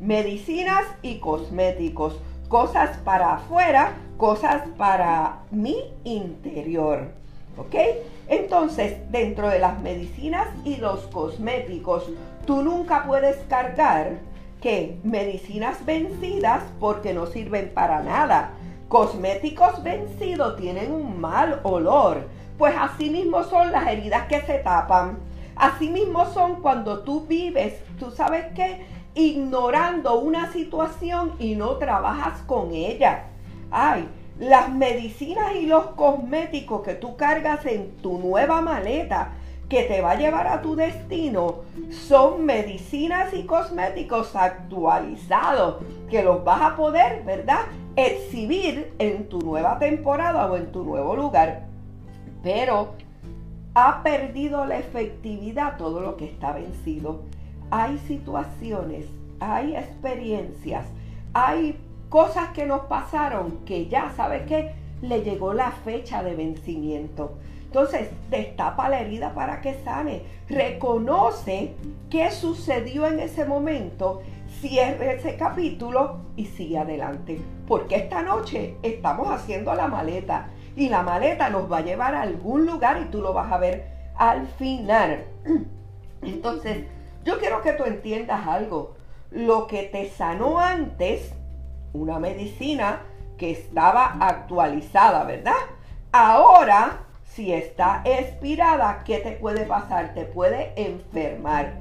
medicinas 0.00 0.84
y 1.00 1.18
cosméticos, 1.18 2.20
cosas 2.48 2.96
para 2.98 3.34
afuera, 3.34 3.94
cosas 4.16 4.62
para 4.76 5.40
mi 5.50 5.76
interior. 6.04 7.08
¿Ok? 7.56 7.74
Entonces, 8.28 8.98
dentro 9.10 9.48
de 9.48 9.58
las 9.58 9.80
medicinas 9.80 10.48
y 10.64 10.76
los 10.76 11.00
cosméticos, 11.06 12.10
tú 12.44 12.62
nunca 12.62 13.04
puedes 13.06 13.36
cargar 13.48 14.18
que 14.66 14.98
medicinas 15.04 15.86
vencidas 15.86 16.60
porque 16.80 17.14
no 17.14 17.26
sirven 17.26 17.70
para 17.72 18.02
nada. 18.02 18.50
Cosméticos 18.88 19.80
vencidos 19.84 20.56
tienen 20.56 20.90
un 20.90 21.20
mal 21.20 21.60
olor. 21.62 22.26
Pues 22.58 22.74
así 22.76 23.08
mismo 23.08 23.44
son 23.44 23.70
las 23.70 23.86
heridas 23.86 24.26
que 24.26 24.40
se 24.40 24.54
tapan. 24.54 25.18
Así 25.54 25.88
mismo 25.88 26.26
son 26.34 26.62
cuando 26.62 27.04
tú 27.04 27.26
vives, 27.28 27.74
tú 28.00 28.10
sabes 28.10 28.46
que 28.56 28.84
ignorando 29.14 30.18
una 30.18 30.52
situación 30.52 31.34
y 31.38 31.54
no 31.54 31.76
trabajas 31.76 32.40
con 32.48 32.74
ella. 32.74 33.26
Ay, 33.70 34.08
las 34.40 34.68
medicinas 34.68 35.54
y 35.54 35.66
los 35.66 35.86
cosméticos 35.94 36.82
que 36.82 36.94
tú 36.94 37.16
cargas 37.16 37.64
en 37.66 37.98
tu 37.98 38.18
nueva 38.18 38.60
maleta 38.62 39.30
que 39.68 39.82
te 39.84 40.00
va 40.00 40.12
a 40.12 40.18
llevar 40.18 40.46
a 40.46 40.62
tu 40.62 40.76
destino 40.76 41.62
son 41.90 42.44
medicinas 42.44 43.34
y 43.34 43.44
cosméticos 43.44 44.36
actualizados 44.36 45.82
que 46.08 46.22
los 46.22 46.44
vas 46.44 46.62
a 46.62 46.76
poder, 46.76 47.24
¿verdad? 47.24 47.60
Exhibir 47.96 48.94
en 48.98 49.28
tu 49.28 49.40
nueva 49.40 49.78
temporada 49.78 50.50
o 50.50 50.56
en 50.56 50.70
tu 50.70 50.84
nuevo 50.84 51.16
lugar. 51.16 51.64
Pero 52.42 52.94
ha 53.74 54.02
perdido 54.02 54.64
la 54.66 54.78
efectividad 54.78 55.76
todo 55.76 56.00
lo 56.00 56.16
que 56.16 56.26
está 56.26 56.52
vencido. 56.52 57.22
Hay 57.70 57.98
situaciones, 57.98 59.06
hay 59.40 59.74
experiencias, 59.74 60.86
hay 61.34 61.76
cosas 62.08 62.50
que 62.50 62.66
nos 62.66 62.82
pasaron 62.82 63.58
que 63.66 63.88
ya, 63.88 64.12
¿sabes 64.16 64.42
qué? 64.46 64.74
Le 65.02 65.22
llegó 65.22 65.52
la 65.52 65.72
fecha 65.72 66.22
de 66.22 66.36
vencimiento. 66.36 67.32
Entonces, 67.66 68.08
destapa 68.30 68.88
la 68.88 69.00
herida 69.00 69.34
para 69.34 69.60
que 69.60 69.74
sane. 69.84 70.22
Reconoce 70.48 71.74
qué 72.10 72.30
sucedió 72.30 73.06
en 73.06 73.20
ese 73.20 73.44
momento, 73.44 74.22
cierre 74.60 75.16
ese 75.16 75.36
capítulo 75.36 76.20
y 76.36 76.46
sigue 76.46 76.78
adelante. 76.78 77.40
Porque 77.66 77.96
esta 77.96 78.22
noche 78.22 78.76
estamos 78.82 79.28
haciendo 79.30 79.74
la 79.74 79.88
maleta 79.88 80.48
y 80.76 80.88
la 80.88 81.02
maleta 81.02 81.50
nos 81.50 81.70
va 81.70 81.78
a 81.78 81.84
llevar 81.84 82.14
a 82.14 82.22
algún 82.22 82.66
lugar 82.66 83.00
y 83.02 83.10
tú 83.10 83.20
lo 83.20 83.32
vas 83.32 83.52
a 83.52 83.58
ver 83.58 83.86
al 84.16 84.46
final. 84.46 85.24
Entonces, 86.22 86.84
yo 87.24 87.38
quiero 87.38 87.60
que 87.62 87.72
tú 87.72 87.84
entiendas 87.84 88.46
algo. 88.46 88.94
Lo 89.30 89.66
que 89.66 89.82
te 89.82 90.08
sanó 90.08 90.60
antes 90.60 91.32
una 91.92 92.18
medicina 92.18 93.02
que 93.36 93.50
estaba 93.50 94.16
actualizada, 94.20 95.24
¿verdad? 95.24 95.54
Ahora, 96.12 97.05
si 97.36 97.52
está 97.52 98.00
expirada, 98.06 99.02
¿qué 99.04 99.18
te 99.18 99.32
puede 99.32 99.66
pasar? 99.66 100.14
Te 100.14 100.24
puede 100.24 100.72
enfermar. 100.74 101.74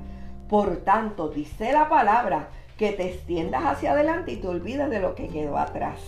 Por 0.50 0.78
tanto, 0.84 1.30
dice 1.30 1.72
la 1.72 1.88
palabra 1.88 2.50
que 2.78 2.92
te 2.92 3.08
extiendas 3.08 3.64
hacia 3.64 3.94
adelante 3.94 4.34
y 4.34 4.36
te 4.36 4.50
olvides 4.50 4.90
de 4.90 5.00
lo 5.00 5.16
que 5.16 5.30
quedó 5.30 5.58
atrás. 5.58 6.02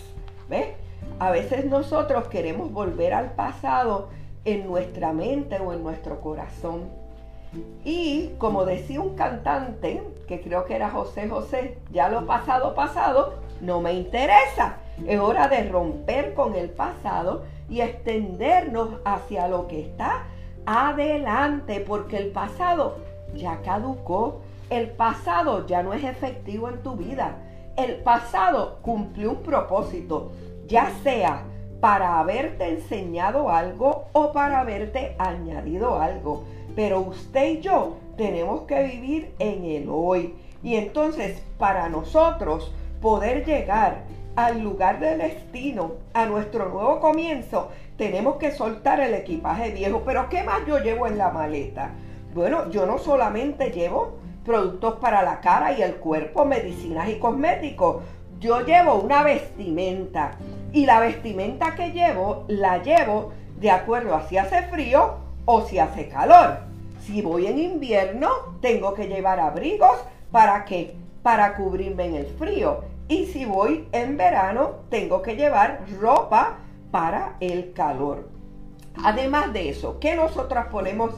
¿Ves? 0.50 0.66
A 1.18 1.30
veces 1.30 1.64
nosotros 1.64 2.28
queremos 2.28 2.70
volver 2.70 3.14
al 3.14 3.32
pasado 3.32 4.10
en 4.44 4.66
nuestra 4.66 5.14
mente 5.14 5.58
o 5.58 5.72
en 5.72 5.82
nuestro 5.82 6.20
corazón. 6.20 6.90
Y 7.86 8.32
como 8.36 8.66
decía 8.66 9.00
un 9.00 9.16
cantante, 9.16 10.02
que 10.28 10.42
creo 10.42 10.66
que 10.66 10.76
era 10.76 10.90
José 10.90 11.26
José, 11.26 11.78
ya 11.90 12.10
lo 12.10 12.26
pasado 12.26 12.74
pasado, 12.74 13.38
no 13.62 13.80
me 13.80 13.94
interesa. 13.94 14.76
Es 15.06 15.18
hora 15.18 15.48
de 15.48 15.66
romper 15.70 16.34
con 16.34 16.54
el 16.54 16.68
pasado 16.68 17.44
y 17.68 17.80
extendernos 17.80 18.90
hacia 19.04 19.48
lo 19.48 19.68
que 19.68 19.80
está 19.80 20.24
adelante, 20.66 21.80
porque 21.80 22.18
el 22.18 22.30
pasado 22.30 22.96
ya 23.34 23.60
caducó, 23.62 24.40
el 24.70 24.90
pasado 24.90 25.66
ya 25.66 25.82
no 25.82 25.92
es 25.92 26.04
efectivo 26.04 26.68
en 26.68 26.82
tu 26.82 26.96
vida, 26.96 27.36
el 27.76 27.96
pasado 27.96 28.78
cumplió 28.82 29.30
un 29.30 29.42
propósito, 29.42 30.32
ya 30.66 30.90
sea 31.02 31.44
para 31.80 32.18
haberte 32.18 32.68
enseñado 32.68 33.50
algo 33.50 34.08
o 34.12 34.32
para 34.32 34.60
haberte 34.60 35.14
añadido 35.18 36.00
algo. 36.00 36.44
Pero 36.74 37.00
usted 37.00 37.58
y 37.58 37.60
yo 37.60 37.96
tenemos 38.16 38.62
que 38.62 38.82
vivir 38.82 39.34
en 39.38 39.64
el 39.64 39.88
hoy. 39.88 40.34
Y 40.62 40.74
entonces 40.74 41.42
para 41.56 41.88
nosotros 41.88 42.72
poder 43.00 43.44
llegar 43.44 44.02
al 44.38 44.60
lugar 44.62 45.00
del 45.00 45.18
destino, 45.18 45.94
a 46.14 46.24
nuestro 46.24 46.68
nuevo 46.68 47.00
comienzo, 47.00 47.70
tenemos 47.96 48.36
que 48.36 48.52
soltar 48.52 49.00
el 49.00 49.12
equipaje 49.14 49.72
viejo. 49.72 50.02
Pero 50.06 50.28
¿qué 50.28 50.44
más 50.44 50.64
yo 50.64 50.78
llevo 50.78 51.08
en 51.08 51.18
la 51.18 51.30
maleta? 51.30 51.90
Bueno, 52.32 52.70
yo 52.70 52.86
no 52.86 52.98
solamente 52.98 53.70
llevo 53.70 54.18
productos 54.44 54.94
para 55.00 55.24
la 55.24 55.40
cara 55.40 55.72
y 55.72 55.82
el 55.82 55.96
cuerpo, 55.96 56.44
medicinas 56.44 57.08
y 57.08 57.18
cosméticos. 57.18 58.04
Yo 58.38 58.60
llevo 58.60 58.94
una 58.94 59.24
vestimenta 59.24 60.36
y 60.72 60.86
la 60.86 61.00
vestimenta 61.00 61.74
que 61.74 61.90
llevo 61.90 62.44
la 62.46 62.80
llevo 62.80 63.32
de 63.58 63.72
acuerdo 63.72 64.14
a 64.14 64.28
si 64.28 64.38
hace 64.38 64.62
frío 64.68 65.16
o 65.46 65.62
si 65.62 65.80
hace 65.80 66.08
calor. 66.08 66.60
Si 67.00 67.22
voy 67.22 67.48
en 67.48 67.58
invierno, 67.58 68.30
tengo 68.60 68.94
que 68.94 69.08
llevar 69.08 69.40
abrigos 69.40 69.98
para 70.30 70.64
que 70.64 70.94
para 71.24 71.56
cubrirme 71.56 72.04
en 72.04 72.14
el 72.14 72.26
frío. 72.26 72.97
Y 73.08 73.24
si 73.26 73.46
voy 73.46 73.88
en 73.92 74.18
verano, 74.18 74.80
tengo 74.90 75.22
que 75.22 75.34
llevar 75.34 75.80
ropa 75.98 76.58
para 76.90 77.36
el 77.40 77.72
calor. 77.72 78.28
Además 79.02 79.52
de 79.54 79.70
eso, 79.70 79.98
¿qué 79.98 80.14
nosotras 80.14 80.66
ponemos 80.66 81.14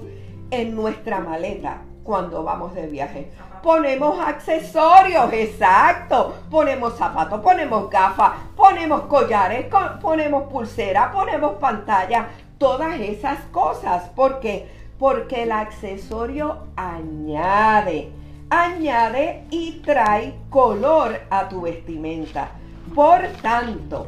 en 0.53 0.77
nuestra 0.77 1.19
maleta 1.19 1.79
cuando 2.05 2.45
vamos 2.45 2.75
de 2.75 2.87
viaje? 2.87 3.33
Ponemos 3.61 4.21
accesorios, 4.21 5.33
exacto. 5.33 6.35
Ponemos 6.49 6.97
zapatos, 6.97 7.41
ponemos 7.41 7.91
gafas, 7.91 8.33
ponemos 8.57 9.03
collares, 9.03 9.67
ponemos 10.01 10.45
pulsera, 10.45 11.11
ponemos 11.11 11.55
pantalla, 11.55 12.29
todas 12.57 13.01
esas 13.01 13.41
cosas. 13.51 14.05
¿Por 14.11 14.39
qué? 14.39 14.69
Porque 14.97 15.43
el 15.43 15.53
accesorio 15.53 16.69
añade 16.77 18.13
añade 18.51 19.45
y 19.51 19.81
trae 19.85 20.35
color 20.51 21.21
a 21.31 21.49
tu 21.49 21.63
vestimenta. 21.63 22.51
Por 22.95 23.23
tanto, 23.41 24.07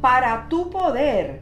para 0.00 0.48
tu 0.48 0.68
poder 0.68 1.40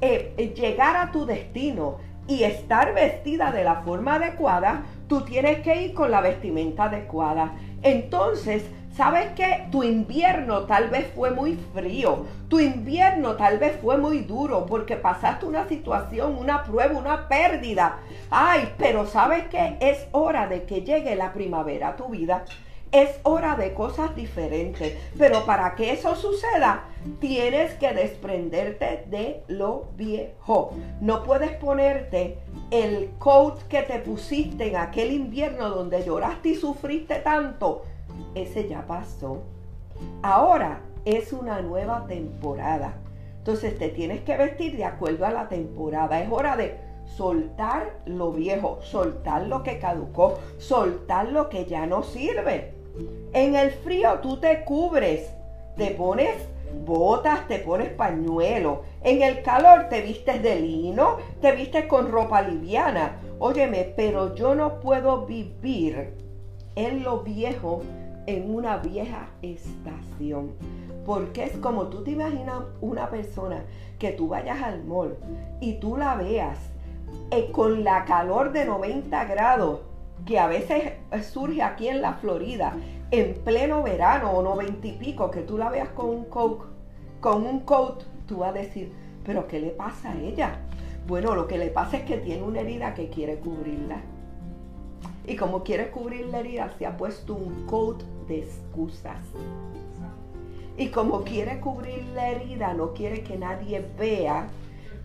eh, 0.00 0.34
eh, 0.36 0.52
llegar 0.54 0.96
a 0.96 1.12
tu 1.12 1.24
destino 1.24 1.98
y 2.26 2.42
estar 2.42 2.92
vestida 2.92 3.52
de 3.52 3.64
la 3.64 3.76
forma 3.82 4.16
adecuada, 4.16 4.82
tú 5.08 5.22
tienes 5.22 5.60
que 5.60 5.82
ir 5.82 5.94
con 5.94 6.10
la 6.10 6.20
vestimenta 6.20 6.84
adecuada. 6.84 7.52
Entonces, 7.82 8.64
¿Sabes 8.96 9.30
qué? 9.34 9.68
Tu 9.70 9.84
invierno 9.84 10.64
tal 10.64 10.90
vez 10.90 11.06
fue 11.14 11.30
muy 11.30 11.58
frío, 11.72 12.26
tu 12.48 12.60
invierno 12.60 13.36
tal 13.36 13.58
vez 13.58 13.78
fue 13.80 13.96
muy 13.96 14.20
duro 14.20 14.66
porque 14.66 14.96
pasaste 14.96 15.46
una 15.46 15.66
situación, 15.66 16.36
una 16.36 16.62
prueba, 16.62 16.98
una 16.98 17.26
pérdida. 17.26 18.00
Ay, 18.30 18.70
pero 18.76 19.06
¿sabes 19.06 19.44
qué? 19.50 19.78
Es 19.80 20.06
hora 20.12 20.46
de 20.46 20.64
que 20.64 20.82
llegue 20.82 21.16
la 21.16 21.32
primavera 21.32 21.88
a 21.88 21.96
tu 21.96 22.08
vida. 22.08 22.44
Es 22.90 23.18
hora 23.22 23.56
de 23.56 23.72
cosas 23.72 24.14
diferentes. 24.14 24.94
Pero 25.16 25.46
para 25.46 25.74
que 25.74 25.92
eso 25.92 26.14
suceda, 26.14 26.84
tienes 27.18 27.72
que 27.76 27.94
desprenderte 27.94 29.06
de 29.06 29.42
lo 29.48 29.86
viejo. 29.96 30.74
No 31.00 31.22
puedes 31.22 31.52
ponerte 31.52 32.36
el 32.70 33.10
coat 33.18 33.62
que 33.68 33.80
te 33.80 34.00
pusiste 34.00 34.68
en 34.68 34.76
aquel 34.76 35.12
invierno 35.12 35.70
donde 35.70 36.04
lloraste 36.04 36.50
y 36.50 36.54
sufriste 36.56 37.14
tanto 37.20 37.84
ese 38.34 38.68
ya 38.68 38.86
pasó. 38.86 39.42
Ahora 40.22 40.80
es 41.04 41.32
una 41.32 41.60
nueva 41.60 42.06
temporada. 42.06 42.94
Entonces 43.38 43.78
te 43.78 43.88
tienes 43.88 44.20
que 44.22 44.36
vestir 44.36 44.76
de 44.76 44.84
acuerdo 44.84 45.26
a 45.26 45.32
la 45.32 45.48
temporada. 45.48 46.20
Es 46.20 46.30
hora 46.30 46.56
de 46.56 46.76
soltar 47.16 48.00
lo 48.06 48.32
viejo, 48.32 48.78
soltar 48.82 49.46
lo 49.46 49.62
que 49.62 49.78
caducó, 49.78 50.38
soltar 50.58 51.28
lo 51.28 51.48
que 51.48 51.64
ya 51.66 51.86
no 51.86 52.02
sirve. 52.02 52.72
En 53.32 53.54
el 53.56 53.70
frío 53.70 54.20
tú 54.20 54.36
te 54.36 54.64
cubres, 54.64 55.32
te 55.76 55.90
pones 55.90 56.36
botas, 56.86 57.46
te 57.48 57.58
pones 57.58 57.90
pañuelo. 57.90 58.82
En 59.02 59.22
el 59.22 59.42
calor 59.42 59.88
te 59.88 60.02
vistes 60.02 60.42
de 60.42 60.60
lino, 60.60 61.16
te 61.40 61.52
vistes 61.52 61.86
con 61.86 62.10
ropa 62.10 62.42
liviana. 62.42 63.20
Óyeme, 63.38 63.92
pero 63.96 64.34
yo 64.34 64.54
no 64.54 64.80
puedo 64.80 65.26
vivir 65.26 66.14
en 66.76 67.02
lo 67.02 67.20
viejo 67.20 67.82
en 68.26 68.54
una 68.54 68.78
vieja 68.78 69.28
estación. 69.42 70.52
Porque 71.04 71.44
es 71.44 71.56
como 71.58 71.88
tú 71.88 72.04
te 72.04 72.12
imaginas 72.12 72.62
una 72.80 73.10
persona 73.10 73.64
que 73.98 74.12
tú 74.12 74.28
vayas 74.28 74.62
al 74.62 74.84
mall 74.84 75.16
y 75.60 75.74
tú 75.74 75.96
la 75.96 76.14
veas 76.14 76.58
eh, 77.30 77.50
con 77.50 77.82
la 77.82 78.04
calor 78.04 78.52
de 78.52 78.64
90 78.64 79.24
grados 79.24 79.80
que 80.26 80.38
a 80.38 80.46
veces 80.46 80.92
surge 81.32 81.62
aquí 81.62 81.88
en 81.88 82.00
la 82.00 82.14
Florida 82.14 82.74
en 83.10 83.34
pleno 83.44 83.82
verano 83.82 84.30
o 84.30 84.42
90 84.42 84.86
y 84.86 84.92
pico, 84.92 85.30
que 85.30 85.40
tú 85.40 85.58
la 85.58 85.68
veas 85.68 85.90
con 85.90 86.08
un 86.08 86.24
coat, 86.24 86.60
con 87.20 87.46
un 87.46 87.60
coat, 87.60 88.04
tú 88.26 88.38
vas 88.38 88.50
a 88.50 88.58
decir, 88.58 88.92
pero 89.24 89.46
¿qué 89.46 89.60
le 89.60 89.70
pasa 89.70 90.12
a 90.12 90.18
ella? 90.18 90.58
Bueno, 91.06 91.34
lo 91.34 91.46
que 91.46 91.58
le 91.58 91.68
pasa 91.68 91.98
es 91.98 92.04
que 92.04 92.16
tiene 92.16 92.42
una 92.42 92.60
herida 92.60 92.94
que 92.94 93.08
quiere 93.08 93.36
cubrirla. 93.36 94.00
Y 95.26 95.36
como 95.36 95.62
quiere 95.62 95.90
cubrir 95.90 96.26
la 96.26 96.40
herida, 96.40 96.72
se 96.78 96.86
ha 96.86 96.96
puesto 96.96 97.34
un 97.34 97.66
coat 97.66 98.02
de 98.26 98.40
excusas. 98.40 99.20
Y 100.76 100.88
como 100.88 101.22
quiere 101.22 101.60
cubrir 101.60 102.04
la 102.14 102.30
herida, 102.30 102.74
no 102.74 102.92
quiere 102.92 103.22
que 103.22 103.36
nadie 103.36 103.84
vea 103.98 104.48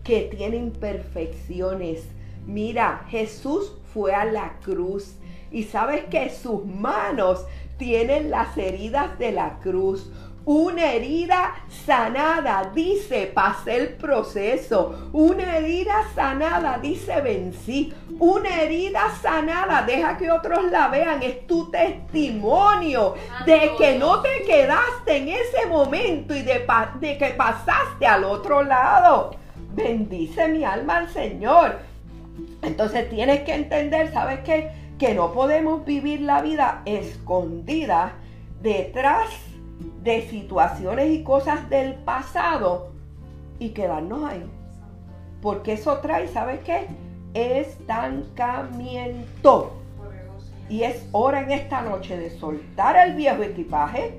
que 0.02 0.22
tiene 0.22 0.56
imperfecciones. 0.56 2.08
Mira, 2.46 3.04
Jesús 3.10 3.76
fue 3.92 4.14
a 4.14 4.24
la 4.24 4.58
cruz 4.64 5.16
y 5.50 5.64
sabes 5.64 6.04
que 6.04 6.30
sus 6.30 6.64
manos 6.64 7.44
tienen 7.76 8.30
las 8.30 8.56
heridas 8.56 9.18
de 9.18 9.32
la 9.32 9.58
cruz. 9.60 10.10
Una 10.48 10.94
herida 10.94 11.56
sanada, 11.84 12.72
dice, 12.74 13.30
pasé 13.34 13.76
el 13.76 13.88
proceso. 13.88 15.10
Una 15.12 15.58
herida 15.58 16.04
sanada, 16.14 16.78
dice, 16.78 17.20
vencí. 17.20 17.92
Una 18.18 18.62
herida 18.62 19.10
sanada, 19.20 19.82
deja 19.82 20.16
que 20.16 20.30
otros 20.30 20.64
la 20.70 20.88
vean. 20.88 21.22
Es 21.22 21.46
tu 21.46 21.70
testimonio 21.70 23.14
de 23.44 23.72
que 23.76 23.98
no 23.98 24.22
te 24.22 24.42
quedaste 24.46 25.18
en 25.18 25.28
ese 25.28 25.66
momento 25.68 26.34
y 26.34 26.40
de, 26.40 26.64
de 26.98 27.18
que 27.18 27.34
pasaste 27.36 28.06
al 28.06 28.24
otro 28.24 28.62
lado. 28.62 29.32
Bendice 29.74 30.48
mi 30.48 30.64
alma 30.64 30.96
al 30.96 31.10
Señor. 31.10 31.78
Entonces 32.62 33.10
tienes 33.10 33.42
que 33.42 33.52
entender, 33.52 34.10
¿sabes 34.14 34.40
qué? 34.46 34.70
Que 34.98 35.12
no 35.12 35.30
podemos 35.30 35.84
vivir 35.84 36.22
la 36.22 36.40
vida 36.40 36.80
escondida 36.86 38.12
detrás 38.62 39.28
de 40.02 40.28
situaciones 40.28 41.10
y 41.10 41.22
cosas 41.22 41.70
del 41.70 41.94
pasado 41.94 42.90
y 43.58 43.70
quedarnos 43.70 44.24
ahí. 44.24 44.44
Porque 45.42 45.72
eso 45.74 45.98
trae, 45.98 46.28
¿sabes 46.28 46.60
qué? 46.64 46.86
Estancamiento. 47.34 49.74
Y 50.68 50.82
es 50.82 51.08
hora 51.12 51.42
en 51.42 51.52
esta 51.52 51.82
noche 51.82 52.16
de 52.16 52.30
soltar 52.30 52.96
el 53.08 53.14
viejo 53.14 53.42
equipaje 53.42 54.18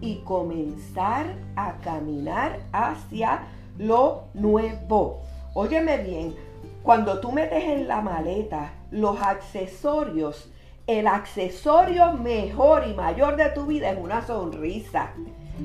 y 0.00 0.16
comenzar 0.24 1.26
a 1.56 1.74
caminar 1.78 2.60
hacia 2.72 3.42
lo 3.78 4.24
nuevo. 4.34 5.22
Óyeme 5.54 5.98
bien, 5.98 6.34
cuando 6.82 7.20
tú 7.20 7.32
metes 7.32 7.64
en 7.64 7.88
la 7.88 8.00
maleta 8.00 8.72
los 8.90 9.20
accesorios 9.20 10.50
el 10.98 11.06
accesorio 11.06 12.12
mejor 12.12 12.86
y 12.88 12.94
mayor 12.94 13.36
de 13.36 13.50
tu 13.50 13.66
vida 13.66 13.90
es 13.90 13.98
una 13.98 14.26
sonrisa. 14.26 15.12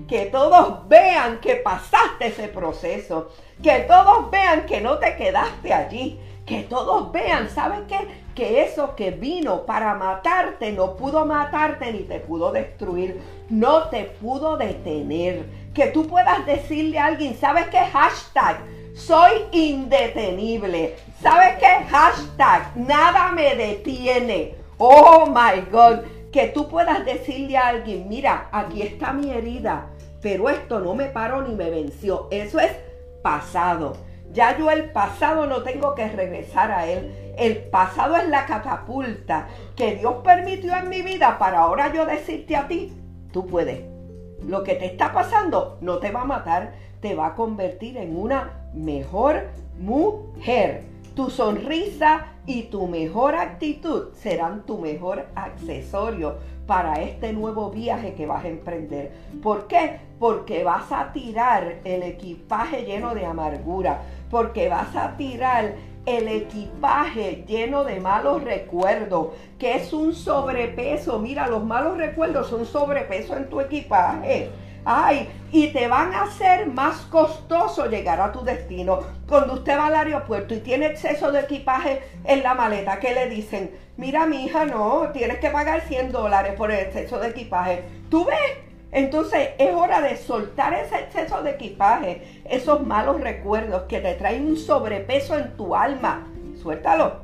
Que 0.08 0.26
todos 0.26 0.88
vean 0.88 1.40
que 1.40 1.56
pasaste 1.56 2.28
ese 2.28 2.48
proceso. 2.48 3.30
Que 3.64 3.80
todos 3.80 4.30
vean 4.30 4.66
que 4.66 4.82
no 4.82 4.98
te 5.00 5.16
quedaste 5.16 5.74
allí. 5.74 6.20
Que 6.46 6.64
todos 6.64 7.12
vean, 7.12 7.50
¿sabes 7.50 7.80
qué? 7.88 7.98
Que 8.36 8.62
eso 8.64 8.96
que 8.96 9.12
vino 9.12 9.66
para 9.66 9.96
matarte 9.96 10.72
no 10.74 10.96
pudo 10.96 11.26
matarte 11.26 11.92
ni 11.92 12.00
te 12.00 12.20
pudo 12.20 12.52
destruir. 12.52 13.20
No 13.50 13.90
te 13.90 14.04
pudo 14.04 14.58
detener. 14.58 15.46
Que 15.74 15.88
tú 15.88 16.06
puedas 16.08 16.46
decirle 16.46 17.00
a 17.00 17.06
alguien, 17.06 17.36
¿sabes 17.36 17.68
qué? 17.68 17.80
Hashtag, 17.80 18.60
soy 18.94 19.32
indetenible. 19.54 20.96
¿Sabes 21.22 21.58
qué? 21.58 21.86
Hashtag, 21.90 22.76
nada 22.76 23.32
me 23.32 23.56
detiene. 23.56 24.65
Oh 24.78 25.26
my 25.28 25.62
God, 25.72 26.00
que 26.32 26.48
tú 26.48 26.68
puedas 26.68 27.06
decirle 27.06 27.58
a 27.58 27.68
alguien, 27.68 28.10
mira, 28.10 28.50
aquí 28.52 28.82
está 28.82 29.14
mi 29.14 29.32
herida, 29.32 29.88
pero 30.22 30.50
esto 30.50 30.80
no 30.80 30.94
me 30.94 31.06
paró 31.06 31.42
ni 31.42 31.56
me 31.56 31.70
venció. 31.70 32.28
Eso 32.30 32.60
es 32.60 32.72
pasado. 33.22 33.96
Ya 34.34 34.58
yo 34.58 34.70
el 34.70 34.92
pasado 34.92 35.46
no 35.46 35.64
tengo 35.64 35.96
que 35.96 36.10
regresar 36.10 36.72
a 36.72 36.88
él. 36.88 37.34
El 37.38 37.58
pasado 37.58 38.18
es 38.18 38.28
la 38.28 38.46
catapulta 38.46 39.48
que 39.78 39.96
Dios 39.96 40.16
permitió 40.24 40.76
en 40.76 40.90
mi 40.90 41.02
vida 41.02 41.38
para 41.40 41.60
ahora 41.60 41.94
yo 41.94 42.06
decirte 42.06 42.56
a 42.56 42.68
ti, 42.68 42.92
tú 43.32 43.46
puedes. 43.46 43.82
Lo 44.46 44.64
que 44.64 44.76
te 44.76 44.86
está 44.88 45.14
pasando 45.14 45.78
no 45.80 46.00
te 46.00 46.12
va 46.12 46.22
a 46.22 46.26
matar, 46.26 46.74
te 47.00 47.16
va 47.16 47.28
a 47.28 47.36
convertir 47.36 47.98
en 47.98 48.18
una 48.18 48.68
mejor 48.74 49.48
mujer. 49.80 50.95
Tu 51.16 51.30
sonrisa 51.30 52.26
y 52.46 52.64
tu 52.64 52.88
mejor 52.88 53.36
actitud 53.36 54.14
serán 54.16 54.66
tu 54.66 54.78
mejor 54.80 55.28
accesorio 55.34 56.36
para 56.68 56.96
este 56.96 57.32
nuevo 57.32 57.72
viaje 57.72 58.16
que 58.16 58.26
vas 58.26 58.44
a 58.44 58.50
emprender. 58.50 59.14
¿Por 59.42 59.68
qué? 59.68 60.02
Porque 60.20 60.66
vas 60.66 60.92
a 60.92 61.14
tirar 61.14 61.80
el 61.86 62.04
equipaje 62.04 62.84
lleno 62.84 63.16
de 63.16 63.26
amargura, 63.26 64.02
porque 64.30 64.68
vas 64.68 64.94
a 64.94 65.16
tirar 65.16 65.76
el 66.06 66.28
equipaje 66.28 67.46
lleno 67.48 67.86
de 67.86 68.02
malos 68.02 68.44
recuerdos, 68.44 69.30
que 69.58 69.76
es 69.76 69.94
un 69.94 70.14
sobrepeso. 70.14 71.20
Mira, 71.20 71.48
los 71.48 71.64
malos 71.64 71.98
recuerdos 71.98 72.48
son 72.48 72.66
sobrepeso 72.66 73.38
en 73.38 73.50
tu 73.50 73.62
equipaje. 73.62 74.50
Ay, 74.88 75.28
y 75.52 75.70
te 75.70 75.88
van 75.88 76.14
a 76.14 76.24
hacer 76.24 76.68
más 76.68 76.98
costoso 77.08 77.88
llegar 77.88 78.22
a 78.22 78.32
tu 78.32 78.44
destino. 78.44 79.00
Cuando 79.28 79.56
usted 79.56 79.76
va 79.76 79.88
al 79.88 79.96
aeropuerto 79.96 80.54
y 80.54 80.60
tiene 80.60 80.86
exceso 80.86 81.32
de 81.32 81.40
equipaje 81.40 82.04
en 82.24 82.44
la 82.44 82.54
maleta, 82.54 83.00
¿qué 83.00 83.16
le 83.16 83.28
dicen? 83.28 83.72
Mira, 83.98 84.28
mi 84.28 84.46
hija, 84.46 84.66
no, 84.66 85.10
tienes 85.12 85.40
que 85.40 85.50
pagar 85.50 85.82
100 85.82 86.12
dólares 86.12 86.54
por 86.54 86.72
el 86.72 86.82
exceso 86.82 87.18
de 87.18 87.30
equipaje. 87.30 87.84
¿Tú 88.12 88.26
ves? 88.26 88.38
Entonces 88.92 89.50
es 89.58 89.74
hora 89.74 90.02
de 90.02 90.18
soltar 90.18 90.74
ese 90.76 91.00
exceso 91.00 91.42
de 91.42 91.52
equipaje, 91.52 92.42
esos 92.46 92.86
malos 92.86 93.20
recuerdos 93.20 93.84
que 93.90 94.00
te 94.00 94.14
traen 94.14 94.46
un 94.46 94.58
sobrepeso 94.58 95.36
en 95.36 95.58
tu 95.58 95.76
alma. 95.76 96.28
Suéltalo, 96.62 97.22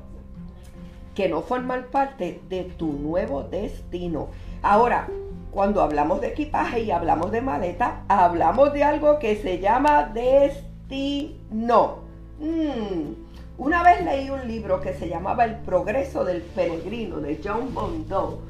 que 1.13 1.29
no 1.29 1.41
forman 1.43 1.85
parte 1.91 2.41
de 2.49 2.63
tu 2.63 2.91
nuevo 2.91 3.43
destino. 3.43 4.29
Ahora, 4.63 5.07
cuando 5.51 5.81
hablamos 5.81 6.21
de 6.21 6.27
equipaje 6.27 6.79
y 6.81 6.91
hablamos 6.91 7.31
de 7.31 7.41
maleta, 7.41 8.03
hablamos 8.07 8.71
de 8.73 8.83
algo 8.83 9.19
que 9.19 9.35
se 9.35 9.59
llama 9.59 10.03
destino. 10.13 11.99
Mm, 12.39 13.13
una 13.57 13.83
vez 13.83 14.03
leí 14.03 14.29
un 14.29 14.47
libro 14.47 14.79
que 14.79 14.93
se 14.93 15.09
llamaba 15.09 15.43
El 15.43 15.57
progreso 15.57 16.23
del 16.23 16.41
peregrino 16.41 17.17
de 17.17 17.41
John 17.43 17.73
Bondo. 17.73 18.41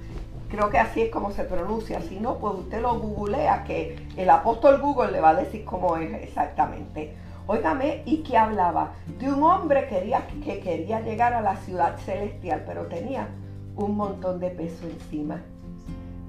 Creo 0.49 0.69
que 0.69 0.77
así 0.77 1.01
es 1.01 1.11
como 1.11 1.31
se 1.31 1.43
pronuncia. 1.43 2.01
Si 2.01 2.19
no, 2.19 2.37
pues 2.37 2.53
usted 2.55 2.81
lo 2.81 2.99
googlea, 2.99 3.63
que 3.63 4.07
el 4.15 4.29
apóstol 4.29 4.79
Google 4.79 5.11
le 5.11 5.21
va 5.21 5.29
a 5.29 5.35
decir 5.35 5.65
cómo 5.65 5.97
es 5.97 6.13
exactamente. 6.21 7.15
Óigame, 7.47 8.03
y 8.05 8.17
que 8.17 8.37
hablaba 8.37 8.93
de 9.17 9.31
un 9.31 9.41
hombre 9.43 9.87
quería, 9.87 10.27
que 10.43 10.59
quería 10.59 11.01
llegar 11.01 11.33
a 11.33 11.41
la 11.41 11.55
ciudad 11.55 11.97
celestial, 11.97 12.63
pero 12.65 12.85
tenía 12.85 13.27
un 13.75 13.95
montón 13.97 14.39
de 14.39 14.51
peso 14.51 14.85
encima. 14.85 15.41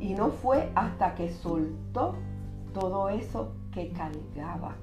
Y 0.03 0.15
no 0.15 0.31
fue 0.31 0.69
hasta 0.75 1.15
que 1.15 1.31
soltó 1.31 2.17
todo 2.75 3.09
eso 3.09 3.53
que 3.73 3.93
cargaba. 3.93 4.75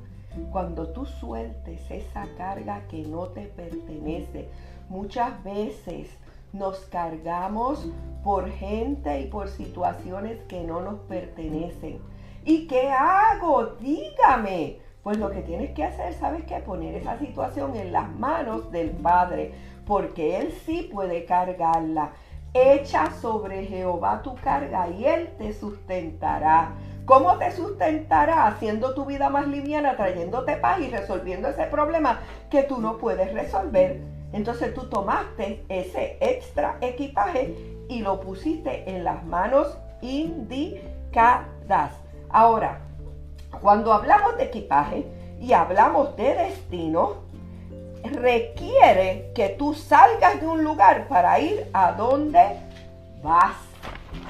Cuando 0.50 0.88
tú 0.88 1.06
sueltes 1.06 1.92
esa 1.92 2.26
carga 2.38 2.88
que 2.88 3.04
no 3.04 3.28
te 3.28 3.42
pertenece, 3.48 4.48
muchas 4.88 5.44
veces 5.44 6.08
nos 6.54 6.80
cargamos 6.86 7.92
por 8.24 8.50
gente 8.50 9.20
y 9.20 9.26
por 9.26 9.50
situaciones 9.50 10.42
que 10.44 10.64
no 10.64 10.80
nos 10.80 11.00
pertenecen. 11.02 12.00
¿Y 12.46 12.66
qué 12.68 12.90
hago? 12.90 13.76
Dígame. 13.82 14.80
Pues 15.04 15.18
lo 15.18 15.32
que 15.32 15.42
tienes 15.42 15.72
que 15.72 15.84
hacer, 15.84 16.14
¿sabes 16.14 16.46
qué? 16.46 16.60
Poner 16.60 16.96
esa 16.96 17.20
situación 17.20 17.76
en 17.76 17.92
las 17.92 18.10
manos 18.18 18.72
del 18.72 18.92
Padre, 18.92 19.54
porque 19.86 20.38
Él 20.40 20.54
sí 20.66 20.90
puede 20.92 21.26
cargarla. 21.26 22.14
Echa 22.54 23.12
sobre 23.22 23.66
Jehová 23.66 24.22
tu 24.24 24.36
carga 24.36 24.88
y 24.90 25.06
Él 25.06 25.30
te 25.38 25.54
sustentará. 25.54 26.72
¿Cómo 27.06 27.38
te 27.38 27.52
sustentará? 27.52 28.48
Haciendo 28.48 28.94
tu 28.94 29.06
vida 29.06 29.30
más 29.30 29.48
liviana, 29.48 29.96
trayéndote 29.96 30.58
paz 30.58 30.80
y 30.80 30.90
resolviendo 30.90 31.48
ese 31.48 31.66
problema 31.66 32.20
que 32.50 32.64
tú 32.64 32.80
no 32.80 32.98
puedes 32.98 33.34
resolver. 33.34 34.02
Entonces 34.32 34.74
tú 34.74 34.90
tomaste 34.90 35.64
ese 35.70 36.18
extra 36.22 36.78
equipaje 36.82 37.56
y 37.88 38.02
lo 38.02 38.20
pusiste 38.20 38.90
en 38.90 39.04
las 39.04 39.24
manos 39.26 39.78
indicadas. 40.02 41.94
Ahora, 42.30 42.82
cuando 43.62 43.92
hablamos 43.94 44.38
de 44.38 44.44
equipaje 44.46 45.06
y 45.40 45.54
hablamos 45.54 46.16
de 46.16 46.36
destino, 46.36 47.29
requiere 48.04 49.32
que 49.36 49.50
tú 49.50 49.74
salgas 49.74 50.40
de 50.40 50.48
un 50.48 50.64
lugar 50.64 51.08
para 51.08 51.40
ir 51.40 51.68
a 51.74 51.92
donde 51.94 52.40
vas. 53.22 53.56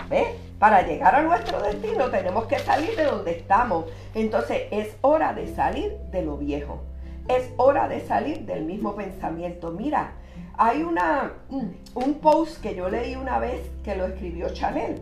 ¿Ves? 0.10 0.28
Para 0.58 0.82
llegar 0.82 1.16
a 1.16 1.22
nuestro 1.22 1.62
destino 1.62 2.10
tenemos 2.10 2.46
que 2.46 2.60
salir 2.60 2.96
de 2.96 3.06
donde 3.06 3.32
estamos. 3.32 3.86
Entonces 4.14 4.64
es 4.72 4.96
hora 5.02 5.34
de 5.34 5.54
salir 5.56 5.98
de 6.12 6.24
lo 6.24 6.38
viejo. 6.38 6.82
Es 7.28 7.50
hora 7.58 7.88
de 7.88 8.02
salir 8.02 8.46
del 8.46 8.66
mismo 8.66 8.96
pensamiento. 8.96 9.72
Mira, 9.72 10.14
hay 10.58 10.84
una, 10.84 11.34
un 11.50 12.14
post 12.16 12.62
que 12.62 12.76
yo 12.76 12.90
leí 12.90 13.16
una 13.16 13.40
vez 13.40 13.70
que 13.84 13.96
lo 13.96 14.06
escribió 14.06 14.50
Chanel. 14.50 15.02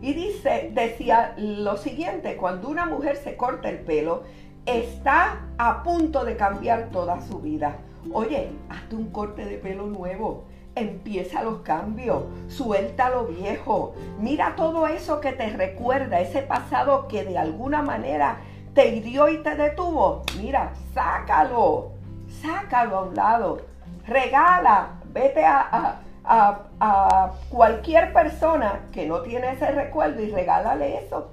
Y 0.00 0.12
dice, 0.14 0.70
decía 0.72 1.34
lo 1.36 1.76
siguiente, 1.76 2.36
cuando 2.36 2.68
una 2.68 2.86
mujer 2.86 3.16
se 3.16 3.36
corta 3.36 3.70
el 3.70 3.78
pelo, 3.78 4.22
está 4.66 5.40
a 5.58 5.82
punto 5.82 6.24
de 6.24 6.36
cambiar 6.36 6.90
toda 6.90 7.20
su 7.22 7.40
vida. 7.40 7.76
Oye, 8.10 8.50
hazte 8.68 8.96
un 8.96 9.10
corte 9.10 9.44
de 9.44 9.58
pelo 9.58 9.86
nuevo. 9.86 10.44
Empieza 10.74 11.42
los 11.42 11.58
cambios, 11.58 12.24
suelta 12.48 13.10
lo 13.10 13.26
viejo. 13.26 13.94
Mira 14.18 14.56
todo 14.56 14.86
eso 14.86 15.20
que 15.20 15.32
te 15.32 15.50
recuerda, 15.50 16.20
ese 16.20 16.42
pasado 16.42 17.08
que 17.08 17.24
de 17.24 17.38
alguna 17.38 17.82
manera 17.82 18.38
te 18.74 18.88
hirió 18.88 19.28
y 19.28 19.42
te 19.42 19.54
detuvo. 19.54 20.22
Mira, 20.38 20.72
sácalo, 20.94 21.92
sácalo 22.40 22.96
a 22.96 23.02
un 23.02 23.14
lado. 23.14 23.60
Regala, 24.06 24.94
vete 25.12 25.44
a, 25.44 26.00
a, 26.24 26.60
a 26.80 27.32
cualquier 27.50 28.12
persona 28.12 28.80
que 28.92 29.06
no 29.06 29.20
tiene 29.20 29.52
ese 29.52 29.70
recuerdo 29.70 30.22
y 30.22 30.30
regálale 30.30 31.04
eso. 31.04 31.28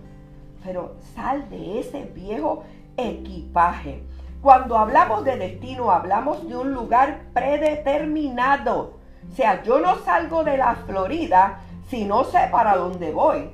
Pero 0.63 0.95
sal 1.15 1.49
de 1.49 1.79
ese 1.79 2.03
viejo 2.13 2.63
equipaje. 2.97 4.03
Cuando 4.41 4.77
hablamos 4.77 5.25
de 5.25 5.35
destino, 5.35 5.91
hablamos 5.91 6.47
de 6.47 6.55
un 6.55 6.73
lugar 6.73 7.23
predeterminado. 7.33 8.93
O 9.29 9.35
sea, 9.35 9.61
yo 9.63 9.79
no 9.79 9.97
salgo 9.97 10.45
de 10.45 10.55
la 10.55 10.75
Florida 10.75 11.59
si 11.89 12.05
no 12.05 12.23
sé 12.23 12.47
para 12.49 12.77
dónde 12.77 13.11
voy. 13.11 13.51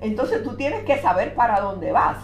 Entonces 0.00 0.44
tú 0.44 0.54
tienes 0.54 0.84
que 0.84 1.00
saber 1.00 1.34
para 1.34 1.60
dónde 1.60 1.90
vas. 1.90 2.18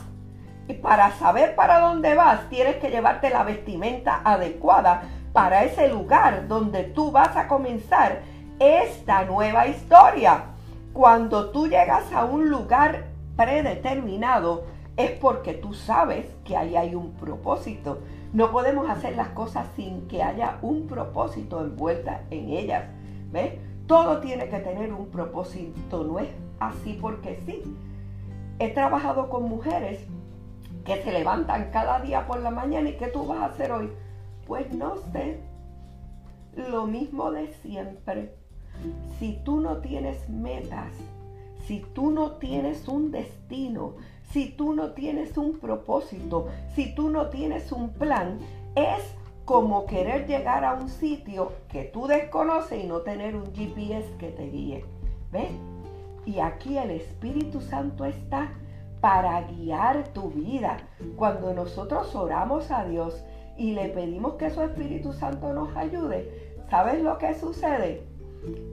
Y 0.69 0.75
para 0.75 1.11
saber 1.13 1.57
para 1.57 1.81
dónde 1.81 2.15
vas, 2.15 2.49
tienes 2.49 2.77
que 2.77 2.91
llevarte 2.91 3.31
la 3.31 3.43
vestimenta 3.43 4.21
adecuada 4.25 5.03
para 5.33 5.65
ese 5.65 5.89
lugar 5.89 6.47
donde 6.47 6.85
tú 6.85 7.11
vas 7.11 7.37
a 7.37 7.49
comenzar 7.49 8.21
esta 8.61 9.25
nueva 9.25 9.67
historia. 9.67 10.45
Cuando 10.93 11.51
tú 11.51 11.67
llegas 11.67 12.13
a 12.13 12.25
un 12.25 12.49
lugar 12.49 13.07
predeterminado, 13.37 14.65
es 14.97 15.11
porque 15.13 15.55
tú 15.55 15.75
sabes 15.75 16.27
que 16.45 16.57
ahí 16.57 16.77
hay 16.77 16.95
un 16.95 17.13
propósito. 17.13 18.01
No 18.33 18.51
podemos 18.51 18.89
hacer 18.89 19.17
las 19.17 19.29
cosas 19.29 19.67
sin 19.77 20.07
que 20.09 20.23
haya 20.23 20.59
un 20.63 20.87
propósito 20.87 21.61
envuelta 21.61 22.23
en 22.31 22.51
ellas. 22.51 22.85
¿Ves? 23.33 23.55
Todo 23.87 24.21
tiene 24.21 24.49
que 24.49 24.61
tener 24.61 24.93
un 24.93 25.09
propósito, 25.09 26.05
no 26.05 26.19
es 26.19 26.29
así 26.61 26.97
porque 27.01 27.41
sí. 27.45 27.63
He 28.59 28.71
trabajado 28.71 29.29
con 29.29 29.49
mujeres 29.49 30.07
que 30.85 31.03
se 31.03 31.13
levantan 31.13 31.71
cada 31.73 32.01
día 32.01 32.27
por 32.27 32.41
la 32.41 32.51
mañana 32.51 32.91
y 32.91 32.97
¿qué 32.97 33.09
tú 33.09 33.27
vas 33.27 33.41
a 33.41 33.47
hacer 33.47 33.73
hoy? 33.73 33.91
Pues 34.47 34.73
no 34.73 34.97
sé. 35.13 35.41
Lo 36.57 36.87
mismo 36.87 37.33
de 37.33 37.53
siempre. 37.63 38.35
Si 39.19 39.41
tú 39.45 39.61
no 39.61 39.79
tienes 39.79 40.29
metas, 40.29 40.93
si 41.67 41.81
tú 41.95 42.11
no 42.11 42.33
tienes 42.33 42.87
un 42.89 43.11
destino, 43.11 43.95
si 44.35 44.47
tú 44.47 44.75
no 44.75 44.95
tienes 44.95 45.39
un 45.39 45.61
propósito, 45.61 46.49
si 46.75 46.93
tú 46.93 47.09
no 47.09 47.29
tienes 47.29 47.71
un 47.71 47.91
plan, 47.91 48.41
es 48.75 49.15
como 49.45 49.87
querer 49.87 50.27
llegar 50.27 50.65
a 50.65 50.75
un 50.75 50.89
sitio 50.89 51.53
que 51.69 51.85
tú 51.85 52.09
desconoces 52.09 52.83
y 52.83 52.87
no 52.89 53.03
tener 53.03 53.37
un 53.37 53.55
GPS 53.55 54.05
que 54.19 54.31
te 54.31 54.51
guíe. 54.51 54.85
¿Ves? 55.31 55.53
Y 56.27 56.41
aquí 56.41 56.77
el 56.77 56.91
Espíritu 56.91 57.61
Santo 57.61 58.05
está 58.05 58.53
para 59.01 59.43
guiar 59.43 60.09
tu 60.09 60.31
vida. 60.31 60.79
Cuando 61.15 61.55
nosotros 61.55 62.13
oramos 62.17 62.73
a 62.73 62.85
Dios 62.87 63.23
y 63.57 63.71
le 63.71 63.89
pedimos 63.91 64.35
que 64.35 64.51
su 64.51 64.63
Espíritu 64.63 65.13
Santo 65.13 65.53
nos 65.53 65.77
ayude, 65.77 66.57
¿sabes 66.69 67.01
lo 67.01 67.19
que 67.19 67.39
sucede? 67.39 68.03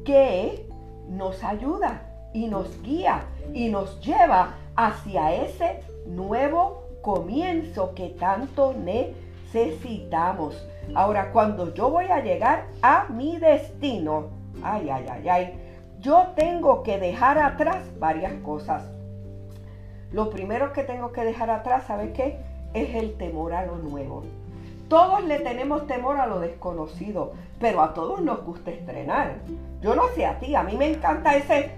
Que 0.06 0.68
nos 1.08 1.44
ayuda 1.44 2.08
y 2.34 2.48
nos 2.48 2.82
guía 2.82 3.26
y 3.54 3.70
nos 3.70 4.02
lleva 4.02 4.56
hacia 4.76 5.34
ese 5.34 5.82
nuevo 6.06 6.84
comienzo 7.02 7.94
que 7.96 8.10
tanto 8.10 8.74
necesitamos. 8.74 10.68
Ahora, 10.96 11.32
cuando 11.32 11.74
yo 11.74 11.90
voy 11.90 12.06
a 12.06 12.22
llegar 12.22 12.68
a 12.82 13.06
mi 13.10 13.38
destino, 13.38 14.30
ay, 14.64 14.90
ay, 14.90 15.06
ay, 15.10 15.30
ay, 15.30 15.54
yo 16.00 16.28
tengo 16.36 16.84
que 16.84 16.98
dejar 16.98 17.38
atrás 17.38 17.84
varias 18.00 18.34
cosas. 18.42 18.84
Lo 20.12 20.30
primero 20.30 20.74
que 20.74 20.84
tengo 20.84 21.12
que 21.12 21.24
dejar 21.24 21.50
atrás, 21.50 21.86
¿sabes 21.88 22.12
qué? 22.14 22.40
Es 22.74 22.96
el 22.96 23.16
temor 23.18 23.54
a 23.54 23.66
lo 23.66 23.78
nuevo. 23.78 24.24
Todos 24.90 25.24
le 25.24 25.40
tenemos 25.40 25.88
temor 25.88 26.20
a 26.20 26.28
lo 26.28 26.40
desconocido, 26.40 27.32
pero 27.60 27.82
a 27.82 27.94
todos 27.94 28.20
nos 28.20 28.44
gusta 28.44 28.72
estrenar. 28.72 29.36
Yo 29.80 29.96
no 29.96 30.10
sé 30.10 30.26
a 30.26 30.38
ti, 30.40 30.54
a 30.54 30.64
mí 30.64 30.76
me 30.76 30.92
encanta 30.92 31.36
ese 31.38 31.72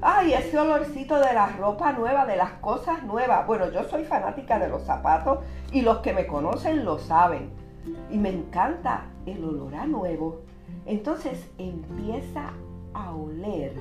Ay, 0.00 0.32
ese 0.32 0.56
olorcito 0.56 1.18
de 1.18 1.34
la 1.34 1.48
ropa 1.56 1.92
nueva, 1.92 2.24
de 2.24 2.36
las 2.36 2.52
cosas 2.60 3.02
nuevas. 3.02 3.44
Bueno, 3.48 3.72
yo 3.72 3.82
soy 3.82 4.04
fanática 4.04 4.56
de 4.60 4.68
los 4.68 4.84
zapatos 4.84 5.40
y 5.72 5.82
los 5.82 5.98
que 5.98 6.12
me 6.12 6.28
conocen 6.28 6.84
lo 6.84 6.98
saben. 6.98 7.50
Y 8.08 8.16
me 8.16 8.28
encanta 8.28 9.06
el 9.26 9.44
olor 9.44 9.74
a 9.74 9.86
nuevo. 9.86 10.42
Entonces 10.86 11.50
empieza 11.58 12.52
a 12.94 13.10
oler 13.12 13.72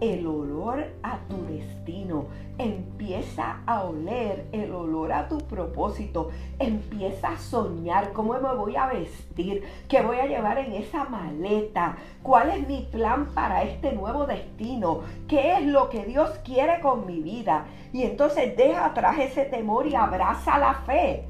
el 0.00 0.26
olor 0.26 0.86
a 1.02 1.18
tu 1.28 1.44
destino. 1.46 2.26
Empieza 2.58 3.60
a 3.66 3.84
oler 3.84 4.46
el 4.52 4.72
olor 4.72 5.12
a 5.12 5.28
tu 5.28 5.38
propósito. 5.38 6.30
Empieza 6.58 7.28
a 7.28 7.38
soñar 7.38 8.12
cómo 8.12 8.34
me 8.34 8.54
voy 8.54 8.76
a 8.76 8.86
vestir, 8.86 9.62
qué 9.88 10.02
voy 10.02 10.18
a 10.18 10.26
llevar 10.26 10.58
en 10.58 10.72
esa 10.72 11.04
maleta, 11.04 11.96
cuál 12.22 12.50
es 12.50 12.66
mi 12.66 12.88
plan 12.90 13.26
para 13.34 13.62
este 13.62 13.92
nuevo 13.92 14.26
destino, 14.26 15.00
qué 15.28 15.54
es 15.54 15.66
lo 15.66 15.88
que 15.88 16.04
Dios 16.04 16.30
quiere 16.44 16.80
con 16.80 17.06
mi 17.06 17.20
vida. 17.20 17.66
Y 17.92 18.02
entonces 18.02 18.56
deja 18.56 18.86
atrás 18.86 19.18
ese 19.18 19.44
temor 19.44 19.86
y 19.86 19.94
abraza 19.94 20.58
la 20.58 20.74
fe. 20.74 21.24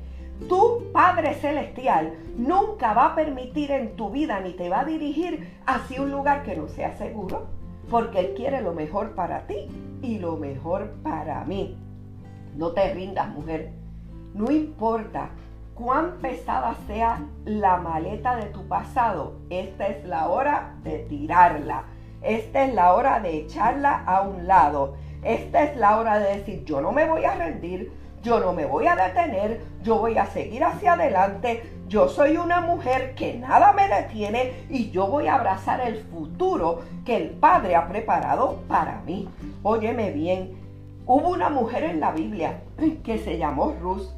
Tu 0.48 0.92
Padre 0.92 1.34
Celestial 1.34 2.12
nunca 2.36 2.92
va 2.92 3.06
a 3.06 3.14
permitir 3.14 3.70
en 3.70 3.96
tu 3.96 4.10
vida 4.10 4.38
ni 4.40 4.52
te 4.52 4.68
va 4.68 4.80
a 4.80 4.84
dirigir 4.84 5.48
hacia 5.64 6.02
un 6.02 6.10
lugar 6.10 6.42
que 6.42 6.54
no 6.54 6.68
sea 6.68 6.94
seguro 6.98 7.46
porque 7.90 8.20
Él 8.20 8.34
quiere 8.34 8.62
lo 8.62 8.72
mejor 8.72 9.14
para 9.14 9.46
ti 9.46 9.68
y 10.02 10.18
lo 10.18 10.36
mejor 10.36 10.92
para 11.02 11.44
mí. 11.44 11.76
No 12.56 12.72
te 12.72 12.92
rindas, 12.94 13.28
mujer. 13.28 13.72
No 14.34 14.50
importa 14.50 15.30
cuán 15.74 16.18
pesada 16.22 16.74
sea 16.86 17.24
la 17.44 17.76
maleta 17.76 18.36
de 18.36 18.46
tu 18.46 18.66
pasado, 18.66 19.34
esta 19.50 19.86
es 19.88 20.04
la 20.06 20.28
hora 20.28 20.74
de 20.82 21.00
tirarla. 21.00 21.84
Esta 22.22 22.64
es 22.64 22.74
la 22.74 22.94
hora 22.94 23.20
de 23.20 23.36
echarla 23.36 24.02
a 24.04 24.22
un 24.22 24.46
lado. 24.46 24.94
Esta 25.22 25.64
es 25.64 25.76
la 25.76 25.98
hora 25.98 26.18
de 26.18 26.38
decir, 26.38 26.64
yo 26.64 26.80
no 26.80 26.92
me 26.92 27.08
voy 27.08 27.24
a 27.24 27.34
rendir, 27.34 27.92
yo 28.26 28.40
no 28.40 28.52
me 28.52 28.66
voy 28.66 28.88
a 28.88 28.96
detener, 28.96 29.60
yo 29.84 29.98
voy 30.00 30.18
a 30.18 30.26
seguir 30.26 30.64
hacia 30.64 30.94
adelante, 30.94 31.62
yo 31.86 32.08
soy 32.08 32.36
una 32.36 32.60
mujer 32.60 33.14
que 33.14 33.34
nada 33.34 33.72
me 33.72 33.86
detiene 33.86 34.66
y 34.68 34.90
yo 34.90 35.06
voy 35.06 35.28
a 35.28 35.36
abrazar 35.36 35.80
el 35.80 36.02
futuro 36.02 36.80
que 37.04 37.16
el 37.16 37.30
Padre 37.30 37.76
ha 37.76 37.86
preparado 37.86 38.62
para 38.66 39.00
mí. 39.06 39.28
Óyeme 39.62 40.10
bien, 40.10 40.58
hubo 41.06 41.28
una 41.28 41.50
mujer 41.50 41.84
en 41.84 42.00
la 42.00 42.10
Biblia 42.10 42.62
que 43.04 43.18
se 43.18 43.38
llamó 43.38 43.76
Ruth. 43.80 44.08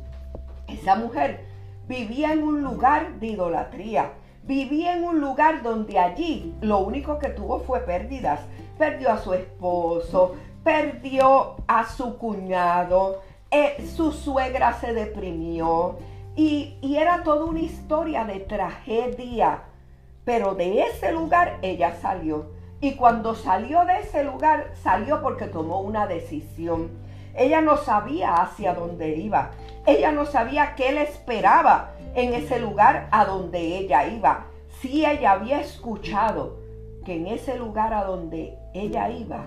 Esa 0.69 0.97
mujer 0.97 1.45
vivía 1.87 2.33
en 2.33 2.45
un 2.45 2.63
lugar 2.63 3.21
de 3.21 3.27
idolatría. 3.27 4.13
Vivía 4.45 4.97
en 4.97 5.05
un 5.05 5.21
lugar 5.21 5.63
donde 5.63 5.99
allí 5.99 6.57
lo 6.63 6.79
único 6.79 7.19
que 7.19 7.29
tuvo 7.29 7.61
fue 7.61 7.81
pérdidas. 7.81 8.41
Perdió 8.79 9.13
a 9.13 9.19
su 9.19 9.35
esposo, 9.35 10.35
perdió 10.65 11.57
a 11.67 11.87
su 11.87 12.17
cuñado, 12.17 13.21
eh, 13.51 13.87
su 13.97 14.13
suegra 14.13 14.75
se 14.75 14.93
deprimió 14.93 15.99
y, 16.37 16.77
era 16.83 17.23
toda 17.23 17.45
una 17.45 17.61
historia 17.61 18.25
de 18.25 18.41
tragedia. 18.41 19.63
Pero 20.25 20.55
de 20.55 20.83
ese 20.83 21.13
lugar 21.13 21.59
ella 21.63 21.97
salió. 22.01 22.51
Y 22.81 22.95
cuando 22.95 23.35
salió 23.35 23.85
de 23.85 24.01
ese 24.01 24.23
lugar, 24.23 24.71
salió 24.83 25.23
porque 25.23 25.47
tomó 25.47 25.81
una 25.81 26.07
decisión. 26.07 26.91
Ella 27.35 27.61
no 27.61 27.77
sabía 27.77 28.35
hacia 28.35 28.75
dónde 28.75 29.17
iba. 29.17 29.51
Ella 29.87 30.13
no 30.13 30.27
sabía 30.27 30.75
qué 30.77 30.93
le 30.93 31.03
esperaba 31.03 31.93
en 32.15 32.35
ese 32.35 32.61
lugar 32.61 33.09
a 33.11 33.25
donde 33.25 33.79
ella 33.79 34.07
iba. 34.07 34.47
Si 34.81 35.07
ella 35.07 35.33
había 35.33 35.61
escuchado 35.61 36.59
que 37.05 37.15
en 37.15 37.27
ese 37.27 37.57
lugar 37.57 37.95
a 37.95 38.05
donde 38.05 38.57
ella 38.75 39.11
iba 39.11 39.47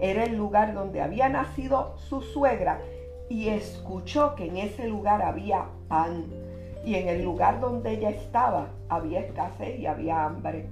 era 0.00 0.24
el 0.24 0.36
lugar 0.36 0.74
donde 0.74 1.00
había 1.00 1.28
nacido 1.28 1.96
su 2.08 2.20
suegra 2.20 2.80
y 3.28 3.48
escuchó 3.48 4.34
que 4.34 4.46
en 4.46 4.56
ese 4.56 4.88
lugar 4.88 5.22
había 5.22 5.66
pan 5.88 6.26
y 6.84 6.94
en 6.94 7.08
el 7.08 7.22
lugar 7.22 7.60
donde 7.60 7.92
ella 7.92 8.10
estaba 8.10 8.70
había 8.88 9.20
escasez 9.20 9.78
y 9.78 9.86
había 9.86 10.24
hambre. 10.24 10.68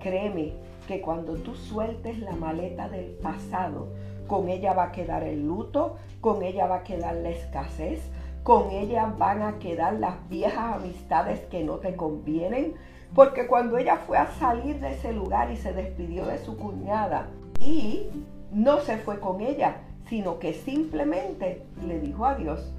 Créeme 0.00 0.52
que 0.86 1.00
cuando 1.00 1.34
tú 1.34 1.54
sueltes 1.54 2.18
la 2.20 2.32
maleta 2.32 2.88
del 2.88 3.12
pasado, 3.22 3.88
con 4.26 4.48
ella 4.48 4.72
va 4.72 4.84
a 4.84 4.92
quedar 4.92 5.24
el 5.24 5.46
luto, 5.46 5.96
con 6.20 6.42
ella 6.42 6.66
va 6.66 6.76
a 6.76 6.82
quedar 6.84 7.16
la 7.16 7.30
escasez, 7.30 8.00
con 8.42 8.70
ella 8.70 9.12
van 9.18 9.42
a 9.42 9.58
quedar 9.58 9.94
las 9.94 10.28
viejas 10.28 10.76
amistades 10.76 11.40
que 11.50 11.64
no 11.64 11.74
te 11.74 11.96
convienen, 11.96 12.74
porque 13.14 13.46
cuando 13.46 13.76
ella 13.76 13.96
fue 13.96 14.18
a 14.18 14.30
salir 14.38 14.78
de 14.80 14.92
ese 14.92 15.12
lugar 15.12 15.50
y 15.50 15.56
se 15.56 15.72
despidió 15.72 16.26
de 16.26 16.38
su 16.38 16.56
cuñada 16.56 17.26
y 17.60 18.06
no 18.52 18.80
se 18.80 18.98
fue 18.98 19.18
con 19.18 19.40
ella, 19.40 19.76
sino 20.10 20.40
que 20.40 20.52
simplemente 20.52 21.62
le 21.86 22.00
dijo 22.00 22.26
a 22.26 22.34
Dios, 22.34 22.72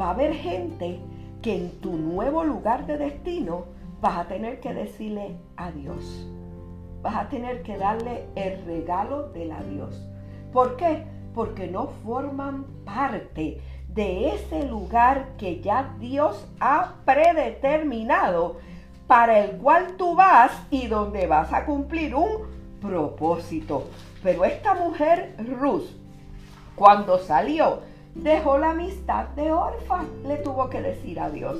va 0.00 0.06
a 0.06 0.10
haber 0.10 0.34
gente 0.34 0.98
que 1.42 1.54
en 1.54 1.70
tu 1.80 1.96
nuevo 1.96 2.42
lugar 2.42 2.86
de 2.86 2.96
destino 2.96 3.66
vas 4.00 4.16
a 4.16 4.28
tener 4.28 4.60
que 4.60 4.72
decirle 4.72 5.36
adiós. 5.56 6.26
Vas 7.02 7.16
a 7.16 7.28
tener 7.28 7.62
que 7.62 7.76
darle 7.76 8.24
el 8.34 8.64
regalo 8.64 9.28
del 9.28 9.52
adiós. 9.52 10.06
¿Por 10.52 10.76
qué? 10.76 11.04
Porque 11.34 11.66
no 11.66 11.88
forman 12.02 12.64
parte 12.84 13.60
de 13.88 14.34
ese 14.34 14.66
lugar 14.66 15.36
que 15.36 15.60
ya 15.60 15.94
Dios 15.98 16.48
ha 16.60 16.94
predeterminado 17.04 18.56
para 19.06 19.40
el 19.40 19.58
cual 19.58 19.96
tú 19.98 20.14
vas 20.14 20.52
y 20.70 20.86
donde 20.86 21.26
vas 21.26 21.52
a 21.52 21.66
cumplir 21.66 22.14
un 22.14 22.48
propósito. 22.80 23.84
Pero 24.22 24.44
esta 24.44 24.74
mujer, 24.74 25.34
Ruth, 25.58 25.99
cuando 26.74 27.18
salió, 27.18 27.80
dejó 28.14 28.58
la 28.58 28.70
amistad 28.70 29.28
de 29.30 29.52
Orfa, 29.52 30.04
le 30.26 30.36
tuvo 30.38 30.68
que 30.68 30.80
decir 30.80 31.20
adiós. 31.20 31.58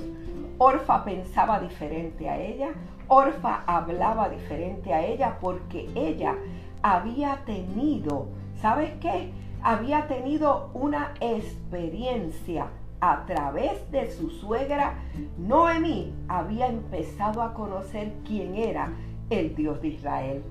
Orfa 0.58 1.04
pensaba 1.04 1.60
diferente 1.60 2.28
a 2.28 2.38
ella, 2.38 2.70
Orfa 3.08 3.62
hablaba 3.66 4.28
diferente 4.28 4.92
a 4.92 5.04
ella 5.04 5.38
porque 5.40 5.88
ella 5.94 6.36
había 6.82 7.44
tenido, 7.44 8.28
¿sabes 8.60 8.92
qué? 9.00 9.32
Había 9.62 10.06
tenido 10.06 10.70
una 10.74 11.14
experiencia 11.20 12.68
a 13.00 13.24
través 13.26 13.90
de 13.90 14.10
su 14.10 14.30
suegra 14.30 14.94
Noemí, 15.38 16.14
había 16.28 16.66
empezado 16.66 17.42
a 17.42 17.54
conocer 17.54 18.12
quién 18.26 18.54
era 18.56 18.92
el 19.30 19.54
Dios 19.54 19.80
de 19.80 19.88
Israel. 19.88 20.42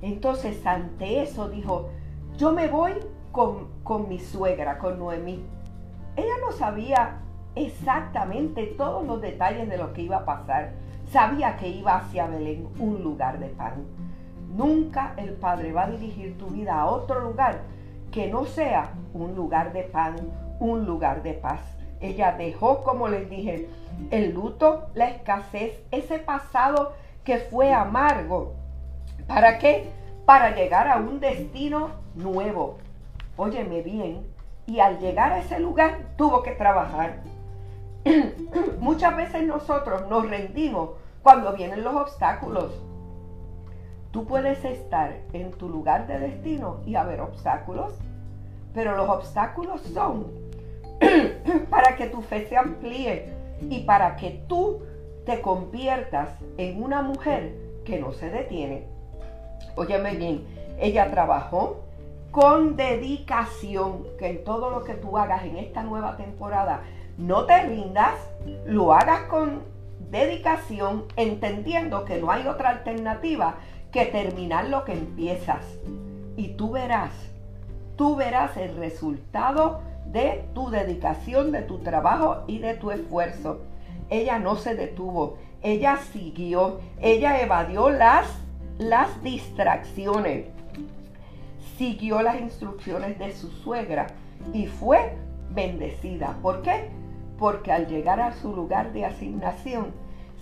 Entonces 0.00 0.64
ante 0.64 1.22
eso 1.22 1.48
dijo, 1.48 1.88
yo 2.36 2.52
me 2.52 2.68
voy 2.68 2.92
con, 3.32 3.68
con 3.82 4.08
mi 4.08 4.18
suegra, 4.18 4.78
con 4.78 4.98
Noemí. 4.98 5.44
Ella 6.16 6.34
no 6.40 6.52
sabía 6.52 7.20
exactamente 7.54 8.66
todos 8.76 9.06
los 9.06 9.20
detalles 9.20 9.68
de 9.68 9.78
lo 9.78 9.92
que 9.92 10.02
iba 10.02 10.18
a 10.18 10.24
pasar. 10.24 10.72
Sabía 11.10 11.56
que 11.56 11.68
iba 11.68 11.96
hacia 11.96 12.26
Belén, 12.26 12.68
un 12.78 13.02
lugar 13.02 13.38
de 13.38 13.48
pan. 13.48 13.84
Nunca 14.54 15.14
el 15.16 15.32
Padre 15.32 15.72
va 15.72 15.84
a 15.84 15.90
dirigir 15.90 16.36
tu 16.38 16.46
vida 16.48 16.80
a 16.80 16.86
otro 16.86 17.20
lugar 17.20 17.62
que 18.10 18.28
no 18.28 18.44
sea 18.44 18.92
un 19.12 19.34
lugar 19.34 19.72
de 19.72 19.82
pan, 19.82 20.16
un 20.60 20.86
lugar 20.86 21.22
de 21.22 21.34
paz. 21.34 21.60
Ella 22.00 22.32
dejó, 22.32 22.82
como 22.82 23.08
les 23.08 23.28
dije, 23.28 23.68
el 24.10 24.32
luto, 24.32 24.88
la 24.94 25.08
escasez, 25.10 25.82
ese 25.90 26.18
pasado 26.18 26.92
que 27.24 27.38
fue 27.38 27.72
amargo. 27.72 28.54
¿Para 29.26 29.58
qué? 29.58 29.90
Para 30.24 30.54
llegar 30.54 30.88
a 30.88 30.96
un 30.96 31.20
destino 31.20 31.90
nuevo. 32.14 32.78
Óyeme 33.38 33.82
bien. 33.82 34.26
Y 34.66 34.80
al 34.80 34.98
llegar 34.98 35.32
a 35.32 35.38
ese 35.38 35.60
lugar 35.60 36.00
tuvo 36.16 36.42
que 36.42 36.50
trabajar. 36.50 37.20
Muchas 38.80 39.16
veces 39.16 39.44
nosotros 39.44 40.06
nos 40.08 40.28
rendimos 40.28 40.90
cuando 41.22 41.52
vienen 41.52 41.84
los 41.84 41.94
obstáculos. 41.94 42.72
Tú 44.10 44.26
puedes 44.26 44.62
estar 44.64 45.16
en 45.32 45.52
tu 45.52 45.68
lugar 45.68 46.06
de 46.08 46.18
destino 46.18 46.80
y 46.84 46.96
haber 46.96 47.20
obstáculos, 47.20 47.92
pero 48.74 48.96
los 48.96 49.08
obstáculos 49.08 49.82
son 49.82 50.26
para 51.70 51.96
que 51.96 52.06
tu 52.06 52.22
fe 52.22 52.46
se 52.48 52.56
amplíe 52.56 53.32
y 53.70 53.84
para 53.84 54.16
que 54.16 54.42
tú 54.48 54.80
te 55.24 55.40
conviertas 55.40 56.30
en 56.56 56.82
una 56.82 57.02
mujer 57.02 57.54
que 57.84 58.00
no 58.00 58.12
se 58.12 58.30
detiene. 58.30 58.84
Óyeme 59.76 60.16
bien, 60.16 60.44
ella 60.80 61.10
trabajó 61.10 61.87
con 62.30 62.76
dedicación, 62.76 64.04
que 64.18 64.28
en 64.28 64.44
todo 64.44 64.70
lo 64.70 64.84
que 64.84 64.94
tú 64.94 65.16
hagas 65.18 65.44
en 65.44 65.56
esta 65.56 65.82
nueva 65.82 66.16
temporada, 66.16 66.82
no 67.16 67.46
te 67.46 67.62
rindas, 67.62 68.14
lo 68.66 68.92
hagas 68.92 69.22
con 69.22 69.62
dedicación, 70.10 71.04
entendiendo 71.16 72.04
que 72.04 72.20
no 72.20 72.30
hay 72.30 72.46
otra 72.46 72.70
alternativa 72.70 73.56
que 73.92 74.06
terminar 74.06 74.68
lo 74.68 74.84
que 74.84 74.92
empiezas. 74.92 75.64
Y 76.36 76.48
tú 76.48 76.72
verás, 76.72 77.10
tú 77.96 78.16
verás 78.16 78.56
el 78.56 78.76
resultado 78.76 79.80
de 80.06 80.44
tu 80.54 80.70
dedicación, 80.70 81.52
de 81.52 81.62
tu 81.62 81.78
trabajo 81.78 82.44
y 82.46 82.58
de 82.58 82.74
tu 82.74 82.90
esfuerzo. 82.90 83.60
Ella 84.10 84.38
no 84.38 84.56
se 84.56 84.74
detuvo, 84.74 85.38
ella 85.62 85.98
siguió, 86.12 86.80
ella 87.00 87.40
evadió 87.40 87.90
las, 87.90 88.26
las 88.78 89.22
distracciones, 89.22 90.46
siguió 91.78 92.20
las 92.22 92.40
instrucciones 92.40 93.18
de 93.18 93.32
su 93.32 93.48
suegra 93.50 94.08
y 94.52 94.66
fue 94.66 95.16
bendecida. 95.50 96.36
¿Por 96.42 96.62
qué? 96.62 96.90
Porque 97.38 97.72
al 97.72 97.86
llegar 97.86 98.20
a 98.20 98.32
su 98.32 98.54
lugar 98.54 98.92
de 98.92 99.04
asignación, 99.04 99.92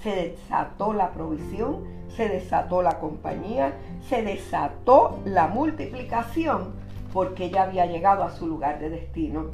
se 0.02 0.14
desató 0.14 0.94
la 0.94 1.10
provisión, 1.10 1.84
se 2.08 2.28
desató 2.28 2.82
la 2.82 2.98
compañía, 2.98 3.74
se 4.08 4.22
desató 4.22 5.20
la 5.24 5.48
multiplicación, 5.48 6.74
porque 7.12 7.46
ella 7.46 7.64
había 7.64 7.86
llegado 7.86 8.24
a 8.24 8.30
su 8.30 8.46
lugar 8.46 8.78
de 8.78 8.90
destino. 8.90 9.50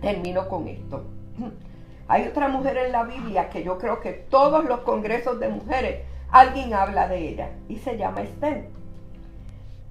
Termino 0.00 0.48
con 0.48 0.68
esto. 0.68 1.04
Hay 2.08 2.26
otra 2.26 2.48
mujer 2.48 2.78
en 2.78 2.92
la 2.92 3.02
Biblia 3.02 3.50
que 3.50 3.64
yo 3.64 3.78
creo 3.78 4.00
que 4.00 4.12
todos 4.12 4.64
los 4.64 4.80
congresos 4.80 5.40
de 5.40 5.48
mujeres 5.48 6.02
alguien 6.30 6.72
habla 6.72 7.08
de 7.08 7.28
ella 7.28 7.50
y 7.68 7.76
se 7.76 7.96
llama 7.98 8.22
Esther. 8.22 8.77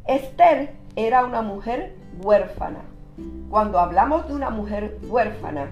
Esther 0.08 0.74
era 0.96 1.26
una 1.26 1.42
mujer 1.42 1.94
huérfana. 2.24 2.80
Cuando 3.50 3.78
hablamos 3.78 4.26
de 4.28 4.36
una 4.36 4.50
mujer 4.50 4.98
huérfana, 5.04 5.68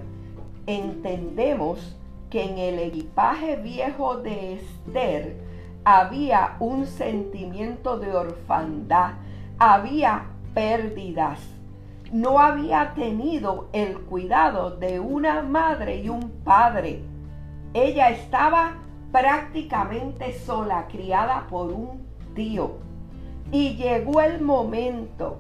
entendemos 0.68 1.96
que 2.30 2.44
en 2.44 2.58
el 2.58 2.80
equipaje 2.80 3.56
viejo 3.56 4.18
de 4.18 4.56
Esther 4.56 5.38
había 5.86 6.58
un 6.60 6.86
sentimiento 6.86 7.98
de 7.98 8.14
orfandad, 8.14 9.14
había 9.58 10.26
pérdidas. 10.54 11.40
No 12.12 12.40
había 12.40 12.94
tenido 12.94 13.70
el 13.72 14.00
cuidado 14.00 14.72
de 14.72 15.00
una 15.00 15.44
madre 15.44 16.02
y 16.02 16.10
un 16.10 16.30
padre. 16.44 17.04
Ella 17.74 18.10
estaba 18.10 18.74
prácticamente 19.14 20.34
sola, 20.34 20.88
criada 20.90 21.48
por 21.50 21.72
un 21.72 22.06
tío. 22.36 22.85
Y 23.56 23.78
llegó 23.78 24.20
el 24.20 24.42
momento 24.42 25.40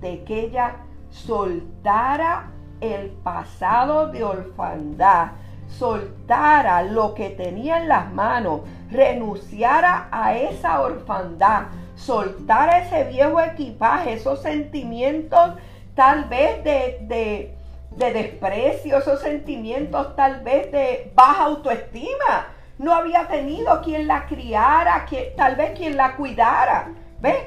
de 0.00 0.24
que 0.24 0.46
ella 0.46 0.78
soltara 1.10 2.50
el 2.80 3.10
pasado 3.10 4.08
de 4.08 4.24
orfandad, 4.24 5.28
soltara 5.68 6.82
lo 6.82 7.14
que 7.14 7.30
tenía 7.30 7.78
en 7.78 7.86
las 7.86 8.12
manos, 8.12 8.62
renunciara 8.90 10.08
a 10.10 10.34
esa 10.34 10.82
orfandad, 10.82 11.66
soltara 11.94 12.80
ese 12.80 13.04
viejo 13.04 13.40
equipaje, 13.40 14.14
esos 14.14 14.42
sentimientos 14.42 15.52
tal 15.94 16.24
vez 16.24 16.64
de, 16.64 17.54
de, 17.96 18.12
desprecio, 18.12 18.98
esos 18.98 19.20
sentimientos 19.20 20.16
tal 20.16 20.40
vez 20.40 20.72
de 20.72 21.12
baja 21.14 21.44
autoestima. 21.44 22.48
No 22.78 22.92
había 22.92 23.28
tenido 23.28 23.80
quien 23.82 24.08
la 24.08 24.26
criara, 24.26 25.06
quien, 25.08 25.36
tal 25.36 25.54
vez 25.54 25.78
quien 25.78 25.96
la 25.96 26.16
cuidara. 26.16 26.88
¿Ves? 27.22 27.44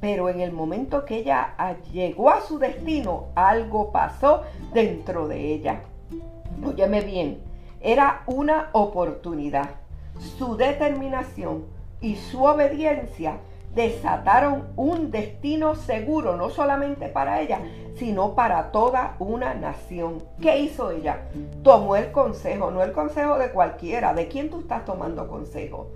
Pero 0.00 0.28
en 0.28 0.40
el 0.40 0.50
momento 0.50 1.04
que 1.04 1.18
ella 1.18 1.54
llegó 1.92 2.28
a 2.28 2.40
su 2.40 2.58
destino, 2.58 3.26
algo 3.36 3.92
pasó 3.92 4.42
dentro 4.74 5.28
de 5.28 5.54
ella. 5.54 5.80
Óyeme 6.64 7.02
bien, 7.02 7.40
era 7.80 8.24
una 8.26 8.70
oportunidad. 8.72 9.70
Su 10.18 10.56
determinación 10.56 11.66
y 12.00 12.16
su 12.16 12.42
obediencia 12.42 13.38
desataron 13.76 14.68
un 14.74 15.12
destino 15.12 15.76
seguro, 15.76 16.36
no 16.36 16.50
solamente 16.50 17.08
para 17.08 17.40
ella, 17.40 17.60
sino 17.94 18.34
para 18.34 18.72
toda 18.72 19.14
una 19.20 19.54
nación. 19.54 20.24
¿Qué 20.42 20.58
hizo 20.58 20.90
ella? 20.90 21.28
Tomó 21.62 21.94
el 21.94 22.10
consejo, 22.10 22.72
no 22.72 22.82
el 22.82 22.90
consejo 22.90 23.38
de 23.38 23.52
cualquiera. 23.52 24.14
¿De 24.14 24.26
quién 24.26 24.50
tú 24.50 24.60
estás 24.60 24.84
tomando 24.84 25.28
consejo? 25.28 25.92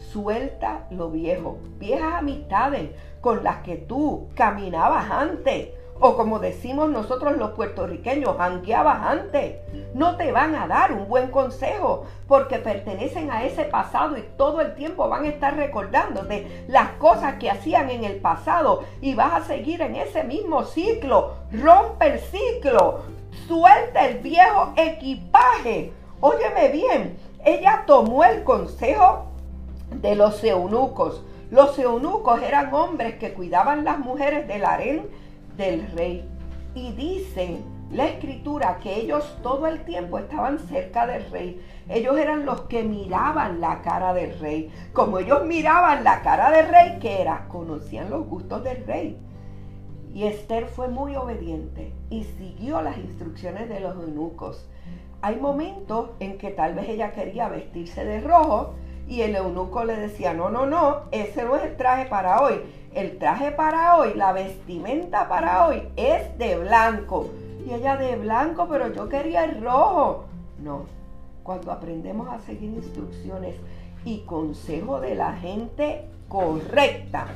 Suelta 0.00 0.86
lo 0.90 1.10
viejo, 1.10 1.58
viejas 1.78 2.14
amistades 2.14 2.90
con 3.20 3.44
las 3.44 3.58
que 3.58 3.76
tú 3.76 4.28
caminabas 4.34 5.10
antes 5.10 5.68
o 6.00 6.16
como 6.16 6.38
decimos 6.38 6.88
nosotros 6.88 7.36
los 7.36 7.50
puertorriqueños, 7.50 8.36
jangueabas 8.38 9.06
antes, 9.06 9.56
no 9.92 10.16
te 10.16 10.32
van 10.32 10.54
a 10.54 10.66
dar 10.66 10.92
un 10.92 11.06
buen 11.08 11.30
consejo 11.30 12.06
porque 12.26 12.56
pertenecen 12.56 13.30
a 13.30 13.44
ese 13.44 13.64
pasado 13.64 14.16
y 14.16 14.22
todo 14.38 14.62
el 14.62 14.74
tiempo 14.74 15.08
van 15.10 15.24
a 15.24 15.28
estar 15.28 15.56
recordándote 15.56 16.64
las 16.68 16.92
cosas 16.92 17.34
que 17.34 17.50
hacían 17.50 17.90
en 17.90 18.04
el 18.04 18.16
pasado 18.16 18.84
y 19.02 19.14
vas 19.14 19.34
a 19.34 19.44
seguir 19.44 19.82
en 19.82 19.94
ese 19.94 20.24
mismo 20.24 20.64
ciclo. 20.64 21.34
Rompe 21.52 22.14
el 22.14 22.18
ciclo, 22.18 23.02
suelta 23.46 24.06
el 24.06 24.20
viejo 24.20 24.72
equipaje. 24.76 25.92
Óyeme 26.22 26.68
bien, 26.68 27.18
ella 27.44 27.84
tomó 27.86 28.24
el 28.24 28.42
consejo 28.42 29.29
de 29.90 30.14
los 30.14 30.42
eunucos. 30.44 31.24
Los 31.50 31.78
eunucos 31.78 32.42
eran 32.42 32.72
hombres 32.72 33.16
que 33.16 33.32
cuidaban 33.32 33.84
las 33.84 33.98
mujeres 33.98 34.46
del 34.46 34.64
harén 34.64 35.08
del 35.56 35.90
rey. 35.92 36.24
Y 36.74 36.92
dice 36.92 37.58
la 37.90 38.06
escritura 38.06 38.78
que 38.80 38.94
ellos 38.94 39.36
todo 39.42 39.66
el 39.66 39.84
tiempo 39.84 40.18
estaban 40.18 40.60
cerca 40.60 41.06
del 41.06 41.28
rey. 41.30 41.60
Ellos 41.88 42.16
eran 42.16 42.46
los 42.46 42.62
que 42.62 42.84
miraban 42.84 43.60
la 43.60 43.82
cara 43.82 44.14
del 44.14 44.38
rey. 44.38 44.70
Como 44.92 45.18
ellos 45.18 45.44
miraban 45.44 46.04
la 46.04 46.22
cara 46.22 46.52
del 46.52 46.68
rey, 46.68 46.98
que 47.00 47.20
era? 47.20 47.48
Conocían 47.48 48.08
los 48.10 48.26
gustos 48.26 48.62
del 48.62 48.86
rey. 48.86 49.18
Y 50.14 50.24
Esther 50.24 50.66
fue 50.66 50.88
muy 50.88 51.16
obediente 51.16 51.92
y 52.10 52.24
siguió 52.24 52.80
las 52.80 52.96
instrucciones 52.96 53.68
de 53.68 53.80
los 53.80 53.94
eunucos. 53.96 54.68
Hay 55.22 55.36
momentos 55.36 56.10
en 56.20 56.38
que 56.38 56.50
tal 56.50 56.74
vez 56.74 56.88
ella 56.88 57.12
quería 57.12 57.48
vestirse 57.48 58.04
de 58.04 58.20
rojo 58.20 58.74
y 59.10 59.20
el 59.20 59.36
eunuco 59.36 59.84
le 59.84 59.96
decía, 59.96 60.32
no, 60.32 60.48
no, 60.48 60.64
no, 60.64 61.02
ese 61.10 61.44
no 61.44 61.56
es 61.56 61.64
el 61.64 61.76
traje 61.76 62.06
para 62.06 62.40
hoy 62.40 62.62
el 62.94 63.18
traje 63.18 63.52
para 63.52 63.96
hoy, 63.96 64.14
la 64.14 64.32
vestimenta 64.32 65.28
para 65.28 65.66
hoy 65.66 65.82
es 65.96 66.36
de 66.38 66.56
blanco. 66.56 67.30
Y 67.64 67.72
ella 67.72 67.96
de 67.96 68.16
blanco, 68.16 68.66
pero 68.68 68.92
yo 68.92 69.08
quería 69.08 69.44
el 69.44 69.62
rojo. 69.62 70.24
No, 70.58 70.86
cuando 71.42 71.70
aprendemos 71.70 72.28
a 72.28 72.40
seguir 72.40 72.70
instrucciones 72.70 73.54
y 74.04 74.20
consejo 74.20 75.00
de 75.00 75.14
la 75.14 75.34
gente 75.34 76.06
correcta, 76.28 77.26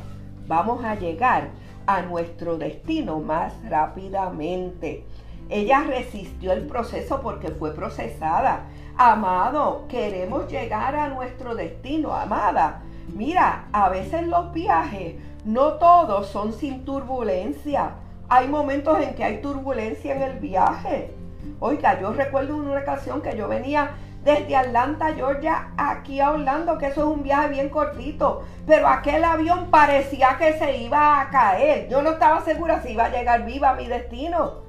vamos 0.49 0.85
a 0.85 0.97
llegar 0.97 1.51
a 1.87 2.03
nuestro 2.03 2.57
destino 2.57 3.21
más 3.21 3.53
rápidamente. 3.69 5.05
Ella 5.51 5.85
resistió 5.85 6.53
el 6.53 6.67
proceso 6.67 7.21
porque 7.21 7.49
fue 7.49 7.75
procesada. 7.75 8.67
Amado, 8.97 9.87
queremos 9.89 10.47
llegar 10.49 10.95
a 10.95 11.09
nuestro 11.09 11.57
destino, 11.57 12.15
amada. 12.15 12.83
Mira, 13.13 13.65
a 13.73 13.89
veces 13.89 14.25
los 14.29 14.53
viajes, 14.53 15.17
no 15.45 15.75
todos 15.75 16.29
son 16.29 16.53
sin 16.53 16.85
turbulencia. 16.85 17.91
Hay 18.29 18.47
momentos 18.47 19.01
en 19.01 19.17
que 19.17 19.25
hay 19.25 19.43
turbulencia 19.43 20.15
en 20.15 20.23
el 20.23 20.39
viaje. 20.39 21.13
Oiga, 21.59 22.01
yo 22.01 22.13
recuerdo 22.13 22.57
una 22.57 22.79
ocasión 22.79 23.21
que 23.21 23.37
yo 23.37 23.49
venía 23.49 23.91
desde 24.23 24.55
Atlanta, 24.55 25.13
Georgia, 25.13 25.73
aquí 25.77 26.21
a 26.21 26.31
Orlando, 26.31 26.79
que 26.79 26.87
eso 26.87 27.01
es 27.01 27.17
un 27.17 27.25
viaje 27.25 27.49
bien 27.49 27.71
cortito. 27.71 28.45
Pero 28.65 28.87
aquel 28.87 29.25
avión 29.25 29.73
parecía 29.73 30.37
que 30.39 30.57
se 30.57 30.77
iba 30.79 31.21
a 31.21 31.31
caer. 31.31 31.89
Yo 31.89 32.01
no 32.01 32.11
estaba 32.11 32.43
segura 32.43 32.81
si 32.81 32.93
iba 32.93 33.07
a 33.07 33.11
llegar 33.11 33.45
viva 33.45 33.71
a 33.71 33.75
mi 33.75 33.89
destino. 33.89 34.64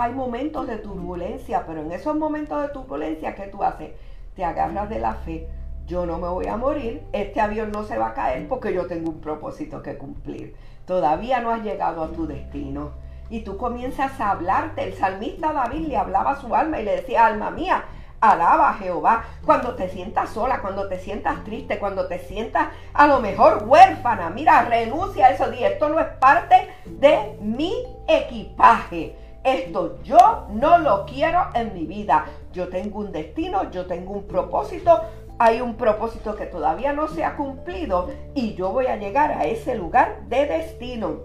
Hay 0.00 0.12
momentos 0.12 0.68
de 0.68 0.76
turbulencia, 0.76 1.64
pero 1.66 1.80
en 1.80 1.90
esos 1.90 2.14
momentos 2.14 2.62
de 2.62 2.68
turbulencia, 2.68 3.34
¿qué 3.34 3.48
tú 3.48 3.64
haces? 3.64 3.90
Te 4.36 4.44
agarras 4.44 4.88
de 4.88 5.00
la 5.00 5.14
fe. 5.14 5.48
Yo 5.88 6.06
no 6.06 6.18
me 6.18 6.28
voy 6.28 6.46
a 6.46 6.56
morir, 6.56 7.02
este 7.12 7.40
avión 7.40 7.72
no 7.72 7.82
se 7.82 7.98
va 7.98 8.10
a 8.10 8.14
caer 8.14 8.46
porque 8.46 8.72
yo 8.72 8.86
tengo 8.86 9.10
un 9.10 9.20
propósito 9.20 9.82
que 9.82 9.98
cumplir. 9.98 10.54
Todavía 10.86 11.40
no 11.40 11.50
has 11.50 11.64
llegado 11.64 12.04
a 12.04 12.12
tu 12.12 12.28
destino. 12.28 12.92
Y 13.28 13.40
tú 13.40 13.56
comienzas 13.56 14.20
a 14.20 14.30
hablarte. 14.30 14.84
El 14.84 14.94
salmista 14.94 15.52
David 15.52 15.88
le 15.88 15.96
hablaba 15.96 16.30
a 16.30 16.40
su 16.40 16.54
alma 16.54 16.78
y 16.78 16.84
le 16.84 16.94
decía, 16.96 17.26
alma 17.26 17.50
mía, 17.50 17.84
Alaba 18.20 18.70
a 18.70 18.74
Jehová 18.74 19.24
cuando 19.44 19.76
te 19.76 19.88
sientas 19.88 20.30
sola, 20.30 20.60
cuando 20.60 20.88
te 20.88 20.98
sientas 20.98 21.44
triste, 21.44 21.78
cuando 21.78 22.08
te 22.08 22.18
sientas 22.18 22.68
a 22.92 23.06
lo 23.06 23.20
mejor 23.20 23.64
huérfana. 23.66 24.28
Mira, 24.30 24.62
renuncia 24.62 25.26
a 25.26 25.30
eso. 25.30 25.48
Di, 25.50 25.62
esto 25.62 25.88
no 25.88 26.00
es 26.00 26.06
parte 26.18 26.68
de 26.84 27.36
mi 27.40 27.72
equipaje. 28.08 29.16
Esto 29.54 29.98
yo 30.02 30.46
no 30.50 30.78
lo 30.78 31.06
quiero 31.06 31.46
en 31.54 31.72
mi 31.74 31.86
vida. 31.86 32.26
Yo 32.52 32.68
tengo 32.68 32.98
un 33.00 33.12
destino, 33.12 33.70
yo 33.70 33.86
tengo 33.86 34.12
un 34.12 34.24
propósito. 34.24 35.00
Hay 35.38 35.60
un 35.60 35.76
propósito 35.76 36.34
que 36.34 36.46
todavía 36.46 36.92
no 36.92 37.08
se 37.08 37.24
ha 37.24 37.36
cumplido 37.36 38.10
y 38.34 38.54
yo 38.54 38.70
voy 38.70 38.86
a 38.86 38.96
llegar 38.96 39.32
a 39.32 39.44
ese 39.44 39.74
lugar 39.74 40.22
de 40.28 40.46
destino. 40.46 41.18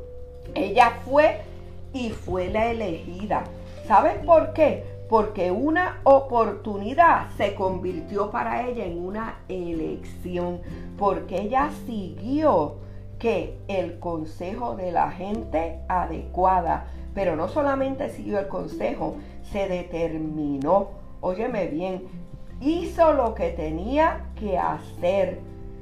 Ella 0.54 1.00
fue 1.04 1.42
y 1.94 2.12
fue 2.12 2.50
la 2.50 2.72
elegida. 2.72 3.44
¿Sabes 3.88 4.16
por 4.26 4.54
qué? 4.54 4.94
porque 5.14 5.52
una 5.52 6.00
oportunidad 6.06 7.30
se 7.38 7.54
convirtió 7.54 8.32
para 8.32 8.68
ella 8.68 8.84
en 8.84 8.98
una 8.98 9.42
elección, 9.48 10.62
porque 10.98 11.42
ella 11.42 11.70
siguió 11.86 12.78
que 13.20 13.60
el 13.68 14.00
consejo 14.00 14.76
de 14.76 14.92
la 14.92 15.12
gente 15.12 15.82
adecuada, 15.88 16.88
pero 17.14 17.36
no 17.36 17.48
solamente 17.48 18.10
siguió 18.10 18.40
el 18.40 18.48
consejo, 18.48 19.16
se 19.52 19.68
determinó, 19.68 20.90
óyeme 21.22 21.68
bien, 21.68 22.04
hizo 22.62 23.14
lo 23.14 23.36
que 23.36 23.52
tenía 23.52 24.26
que 24.40 24.58
hacer. 24.58 25.40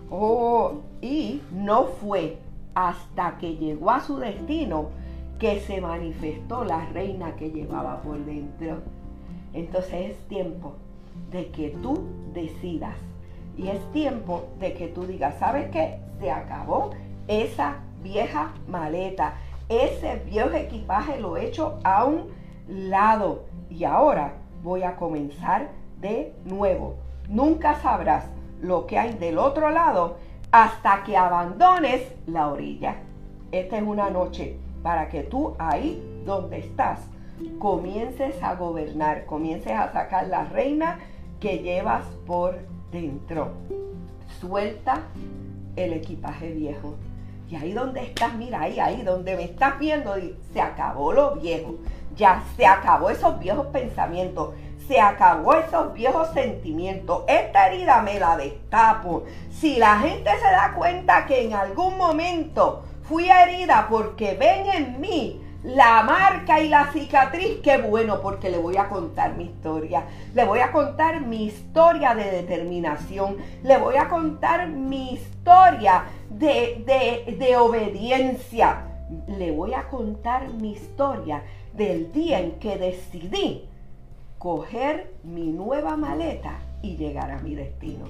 Oh, 0.09 0.81
y 1.01 1.41
no 1.51 1.85
fue 1.85 2.37
hasta 2.75 3.37
que 3.37 3.55
llegó 3.55 3.91
a 3.91 4.01
su 4.01 4.17
destino 4.17 4.89
que 5.39 5.59
se 5.61 5.81
manifestó 5.81 6.63
la 6.63 6.85
reina 6.87 7.35
que 7.35 7.49
llevaba 7.49 8.01
por 8.01 8.23
dentro. 8.25 8.81
Entonces 9.53 10.11
es 10.11 10.17
tiempo 10.27 10.73
de 11.31 11.47
que 11.47 11.69
tú 11.81 12.03
decidas. 12.33 12.95
Y 13.57 13.67
es 13.67 13.79
tiempo 13.91 14.49
de 14.59 14.73
que 14.73 14.87
tú 14.87 15.05
digas, 15.05 15.35
¿sabes 15.39 15.69
qué? 15.71 15.99
Se 16.19 16.31
acabó 16.31 16.91
esa 17.27 17.77
vieja 18.03 18.53
maleta. 18.67 19.35
Ese 19.71 20.21
viejo 20.25 20.53
equipaje 20.53 21.17
lo 21.17 21.37
he 21.37 21.45
hecho 21.45 21.79
a 21.85 22.03
un 22.03 22.27
lado. 22.67 23.45
Y 23.69 23.85
ahora 23.85 24.33
voy 24.61 24.83
a 24.83 24.97
comenzar 24.97 25.69
de 26.01 26.35
nuevo. 26.43 26.95
Nunca 27.29 27.75
sabrás 27.75 28.25
lo 28.61 28.85
que 28.85 28.99
hay 28.99 29.13
del 29.13 29.37
otro 29.37 29.69
lado 29.69 30.17
hasta 30.51 31.03
que 31.05 31.15
abandones 31.15 32.01
la 32.27 32.49
orilla. 32.49 32.97
Esta 33.53 33.77
es 33.77 33.83
una 33.83 34.09
noche 34.09 34.57
para 34.83 35.07
que 35.07 35.23
tú 35.23 35.55
ahí 35.57 36.21
donde 36.25 36.59
estás 36.59 36.99
comiences 37.57 38.43
a 38.43 38.55
gobernar, 38.55 39.25
comiences 39.25 39.71
a 39.71 39.93
sacar 39.93 40.27
la 40.27 40.43
reina 40.43 40.99
que 41.39 41.59
llevas 41.59 42.03
por 42.27 42.59
dentro. 42.91 43.53
Suelta 44.41 45.03
el 45.77 45.93
equipaje 45.93 46.51
viejo. 46.51 46.95
Y 47.51 47.57
ahí 47.57 47.73
donde 47.73 48.01
estás, 48.01 48.33
mira, 48.35 48.61
ahí, 48.61 48.79
ahí 48.79 49.01
donde 49.01 49.35
me 49.35 49.43
estás 49.43 49.77
viendo, 49.77 50.15
se 50.53 50.61
acabó 50.61 51.11
lo 51.11 51.35
viejo. 51.35 51.75
Ya 52.15 52.41
se 52.55 52.65
acabó 52.65 53.09
esos 53.09 53.37
viejos 53.39 53.67
pensamientos. 53.67 54.53
Se 54.87 55.01
acabó 55.01 55.55
esos 55.55 55.93
viejos 55.93 56.29
sentimientos. 56.33 57.23
Esta 57.27 57.67
herida 57.67 58.01
me 58.03 58.19
la 58.19 58.37
destapo. 58.37 59.25
Si 59.51 59.75
la 59.75 59.99
gente 59.99 60.29
se 60.39 60.45
da 60.45 60.73
cuenta 60.77 61.25
que 61.25 61.45
en 61.45 61.53
algún 61.53 61.97
momento 61.97 62.83
fui 63.03 63.29
herida 63.29 63.87
porque 63.89 64.33
ven 64.35 64.67
en 64.67 65.01
mí 65.01 65.41
la 65.63 66.03
marca 66.03 66.59
y 66.59 66.69
la 66.69 66.89
cicatriz, 66.91 67.59
qué 67.61 67.77
bueno, 67.79 68.21
porque 68.21 68.49
le 68.49 68.57
voy 68.59 68.77
a 68.77 68.87
contar 68.87 69.35
mi 69.35 69.43
historia. 69.43 70.05
Le 70.33 70.45
voy 70.45 70.59
a 70.59 70.71
contar 70.71 71.19
mi 71.19 71.45
historia 71.45 72.15
de 72.15 72.31
determinación. 72.31 73.35
Le 73.61 73.77
voy 73.77 73.97
a 73.97 74.07
contar 74.07 74.69
mi 74.69 75.13
historia 75.13 76.05
de, 76.37 77.35
de, 77.37 77.57
obediencia. 77.57 78.87
Le 79.27 79.51
voy 79.51 79.73
a 79.73 79.89
contar 79.89 80.53
mi 80.53 80.71
historia 80.71 81.43
del 81.73 82.11
día 82.11 82.39
en 82.39 82.53
que 82.53 82.77
decidí 82.77 83.65
coger 84.37 85.13
mi 85.23 85.51
nueva 85.51 85.97
maleta 85.97 86.59
y 86.81 86.95
llegar 86.95 87.31
a 87.31 87.39
mi 87.39 87.55
destino. 87.55 88.05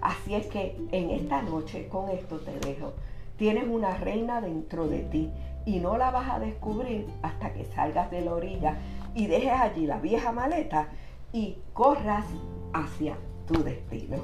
Así 0.00 0.34
es 0.34 0.46
que 0.46 0.76
en 0.92 1.10
esta 1.10 1.42
noche 1.42 1.88
con 1.88 2.10
esto 2.10 2.38
te 2.38 2.58
dejo. 2.60 2.92
Tienes 3.36 3.66
una 3.68 3.96
reina 3.96 4.40
dentro 4.40 4.86
de 4.86 5.00
ti 5.00 5.30
y 5.66 5.80
no 5.80 5.96
la 5.96 6.10
vas 6.10 6.30
a 6.30 6.38
descubrir 6.38 7.06
hasta 7.22 7.52
que 7.52 7.64
salgas 7.64 8.10
de 8.10 8.20
la 8.20 8.34
orilla 8.34 8.78
y 9.14 9.26
dejes 9.26 9.52
allí 9.52 9.86
la 9.86 9.98
vieja 9.98 10.30
maleta 10.30 10.88
y 11.32 11.56
corras 11.72 12.26
hacia 12.72 13.16
tu 13.46 13.62
destino. 13.62 14.18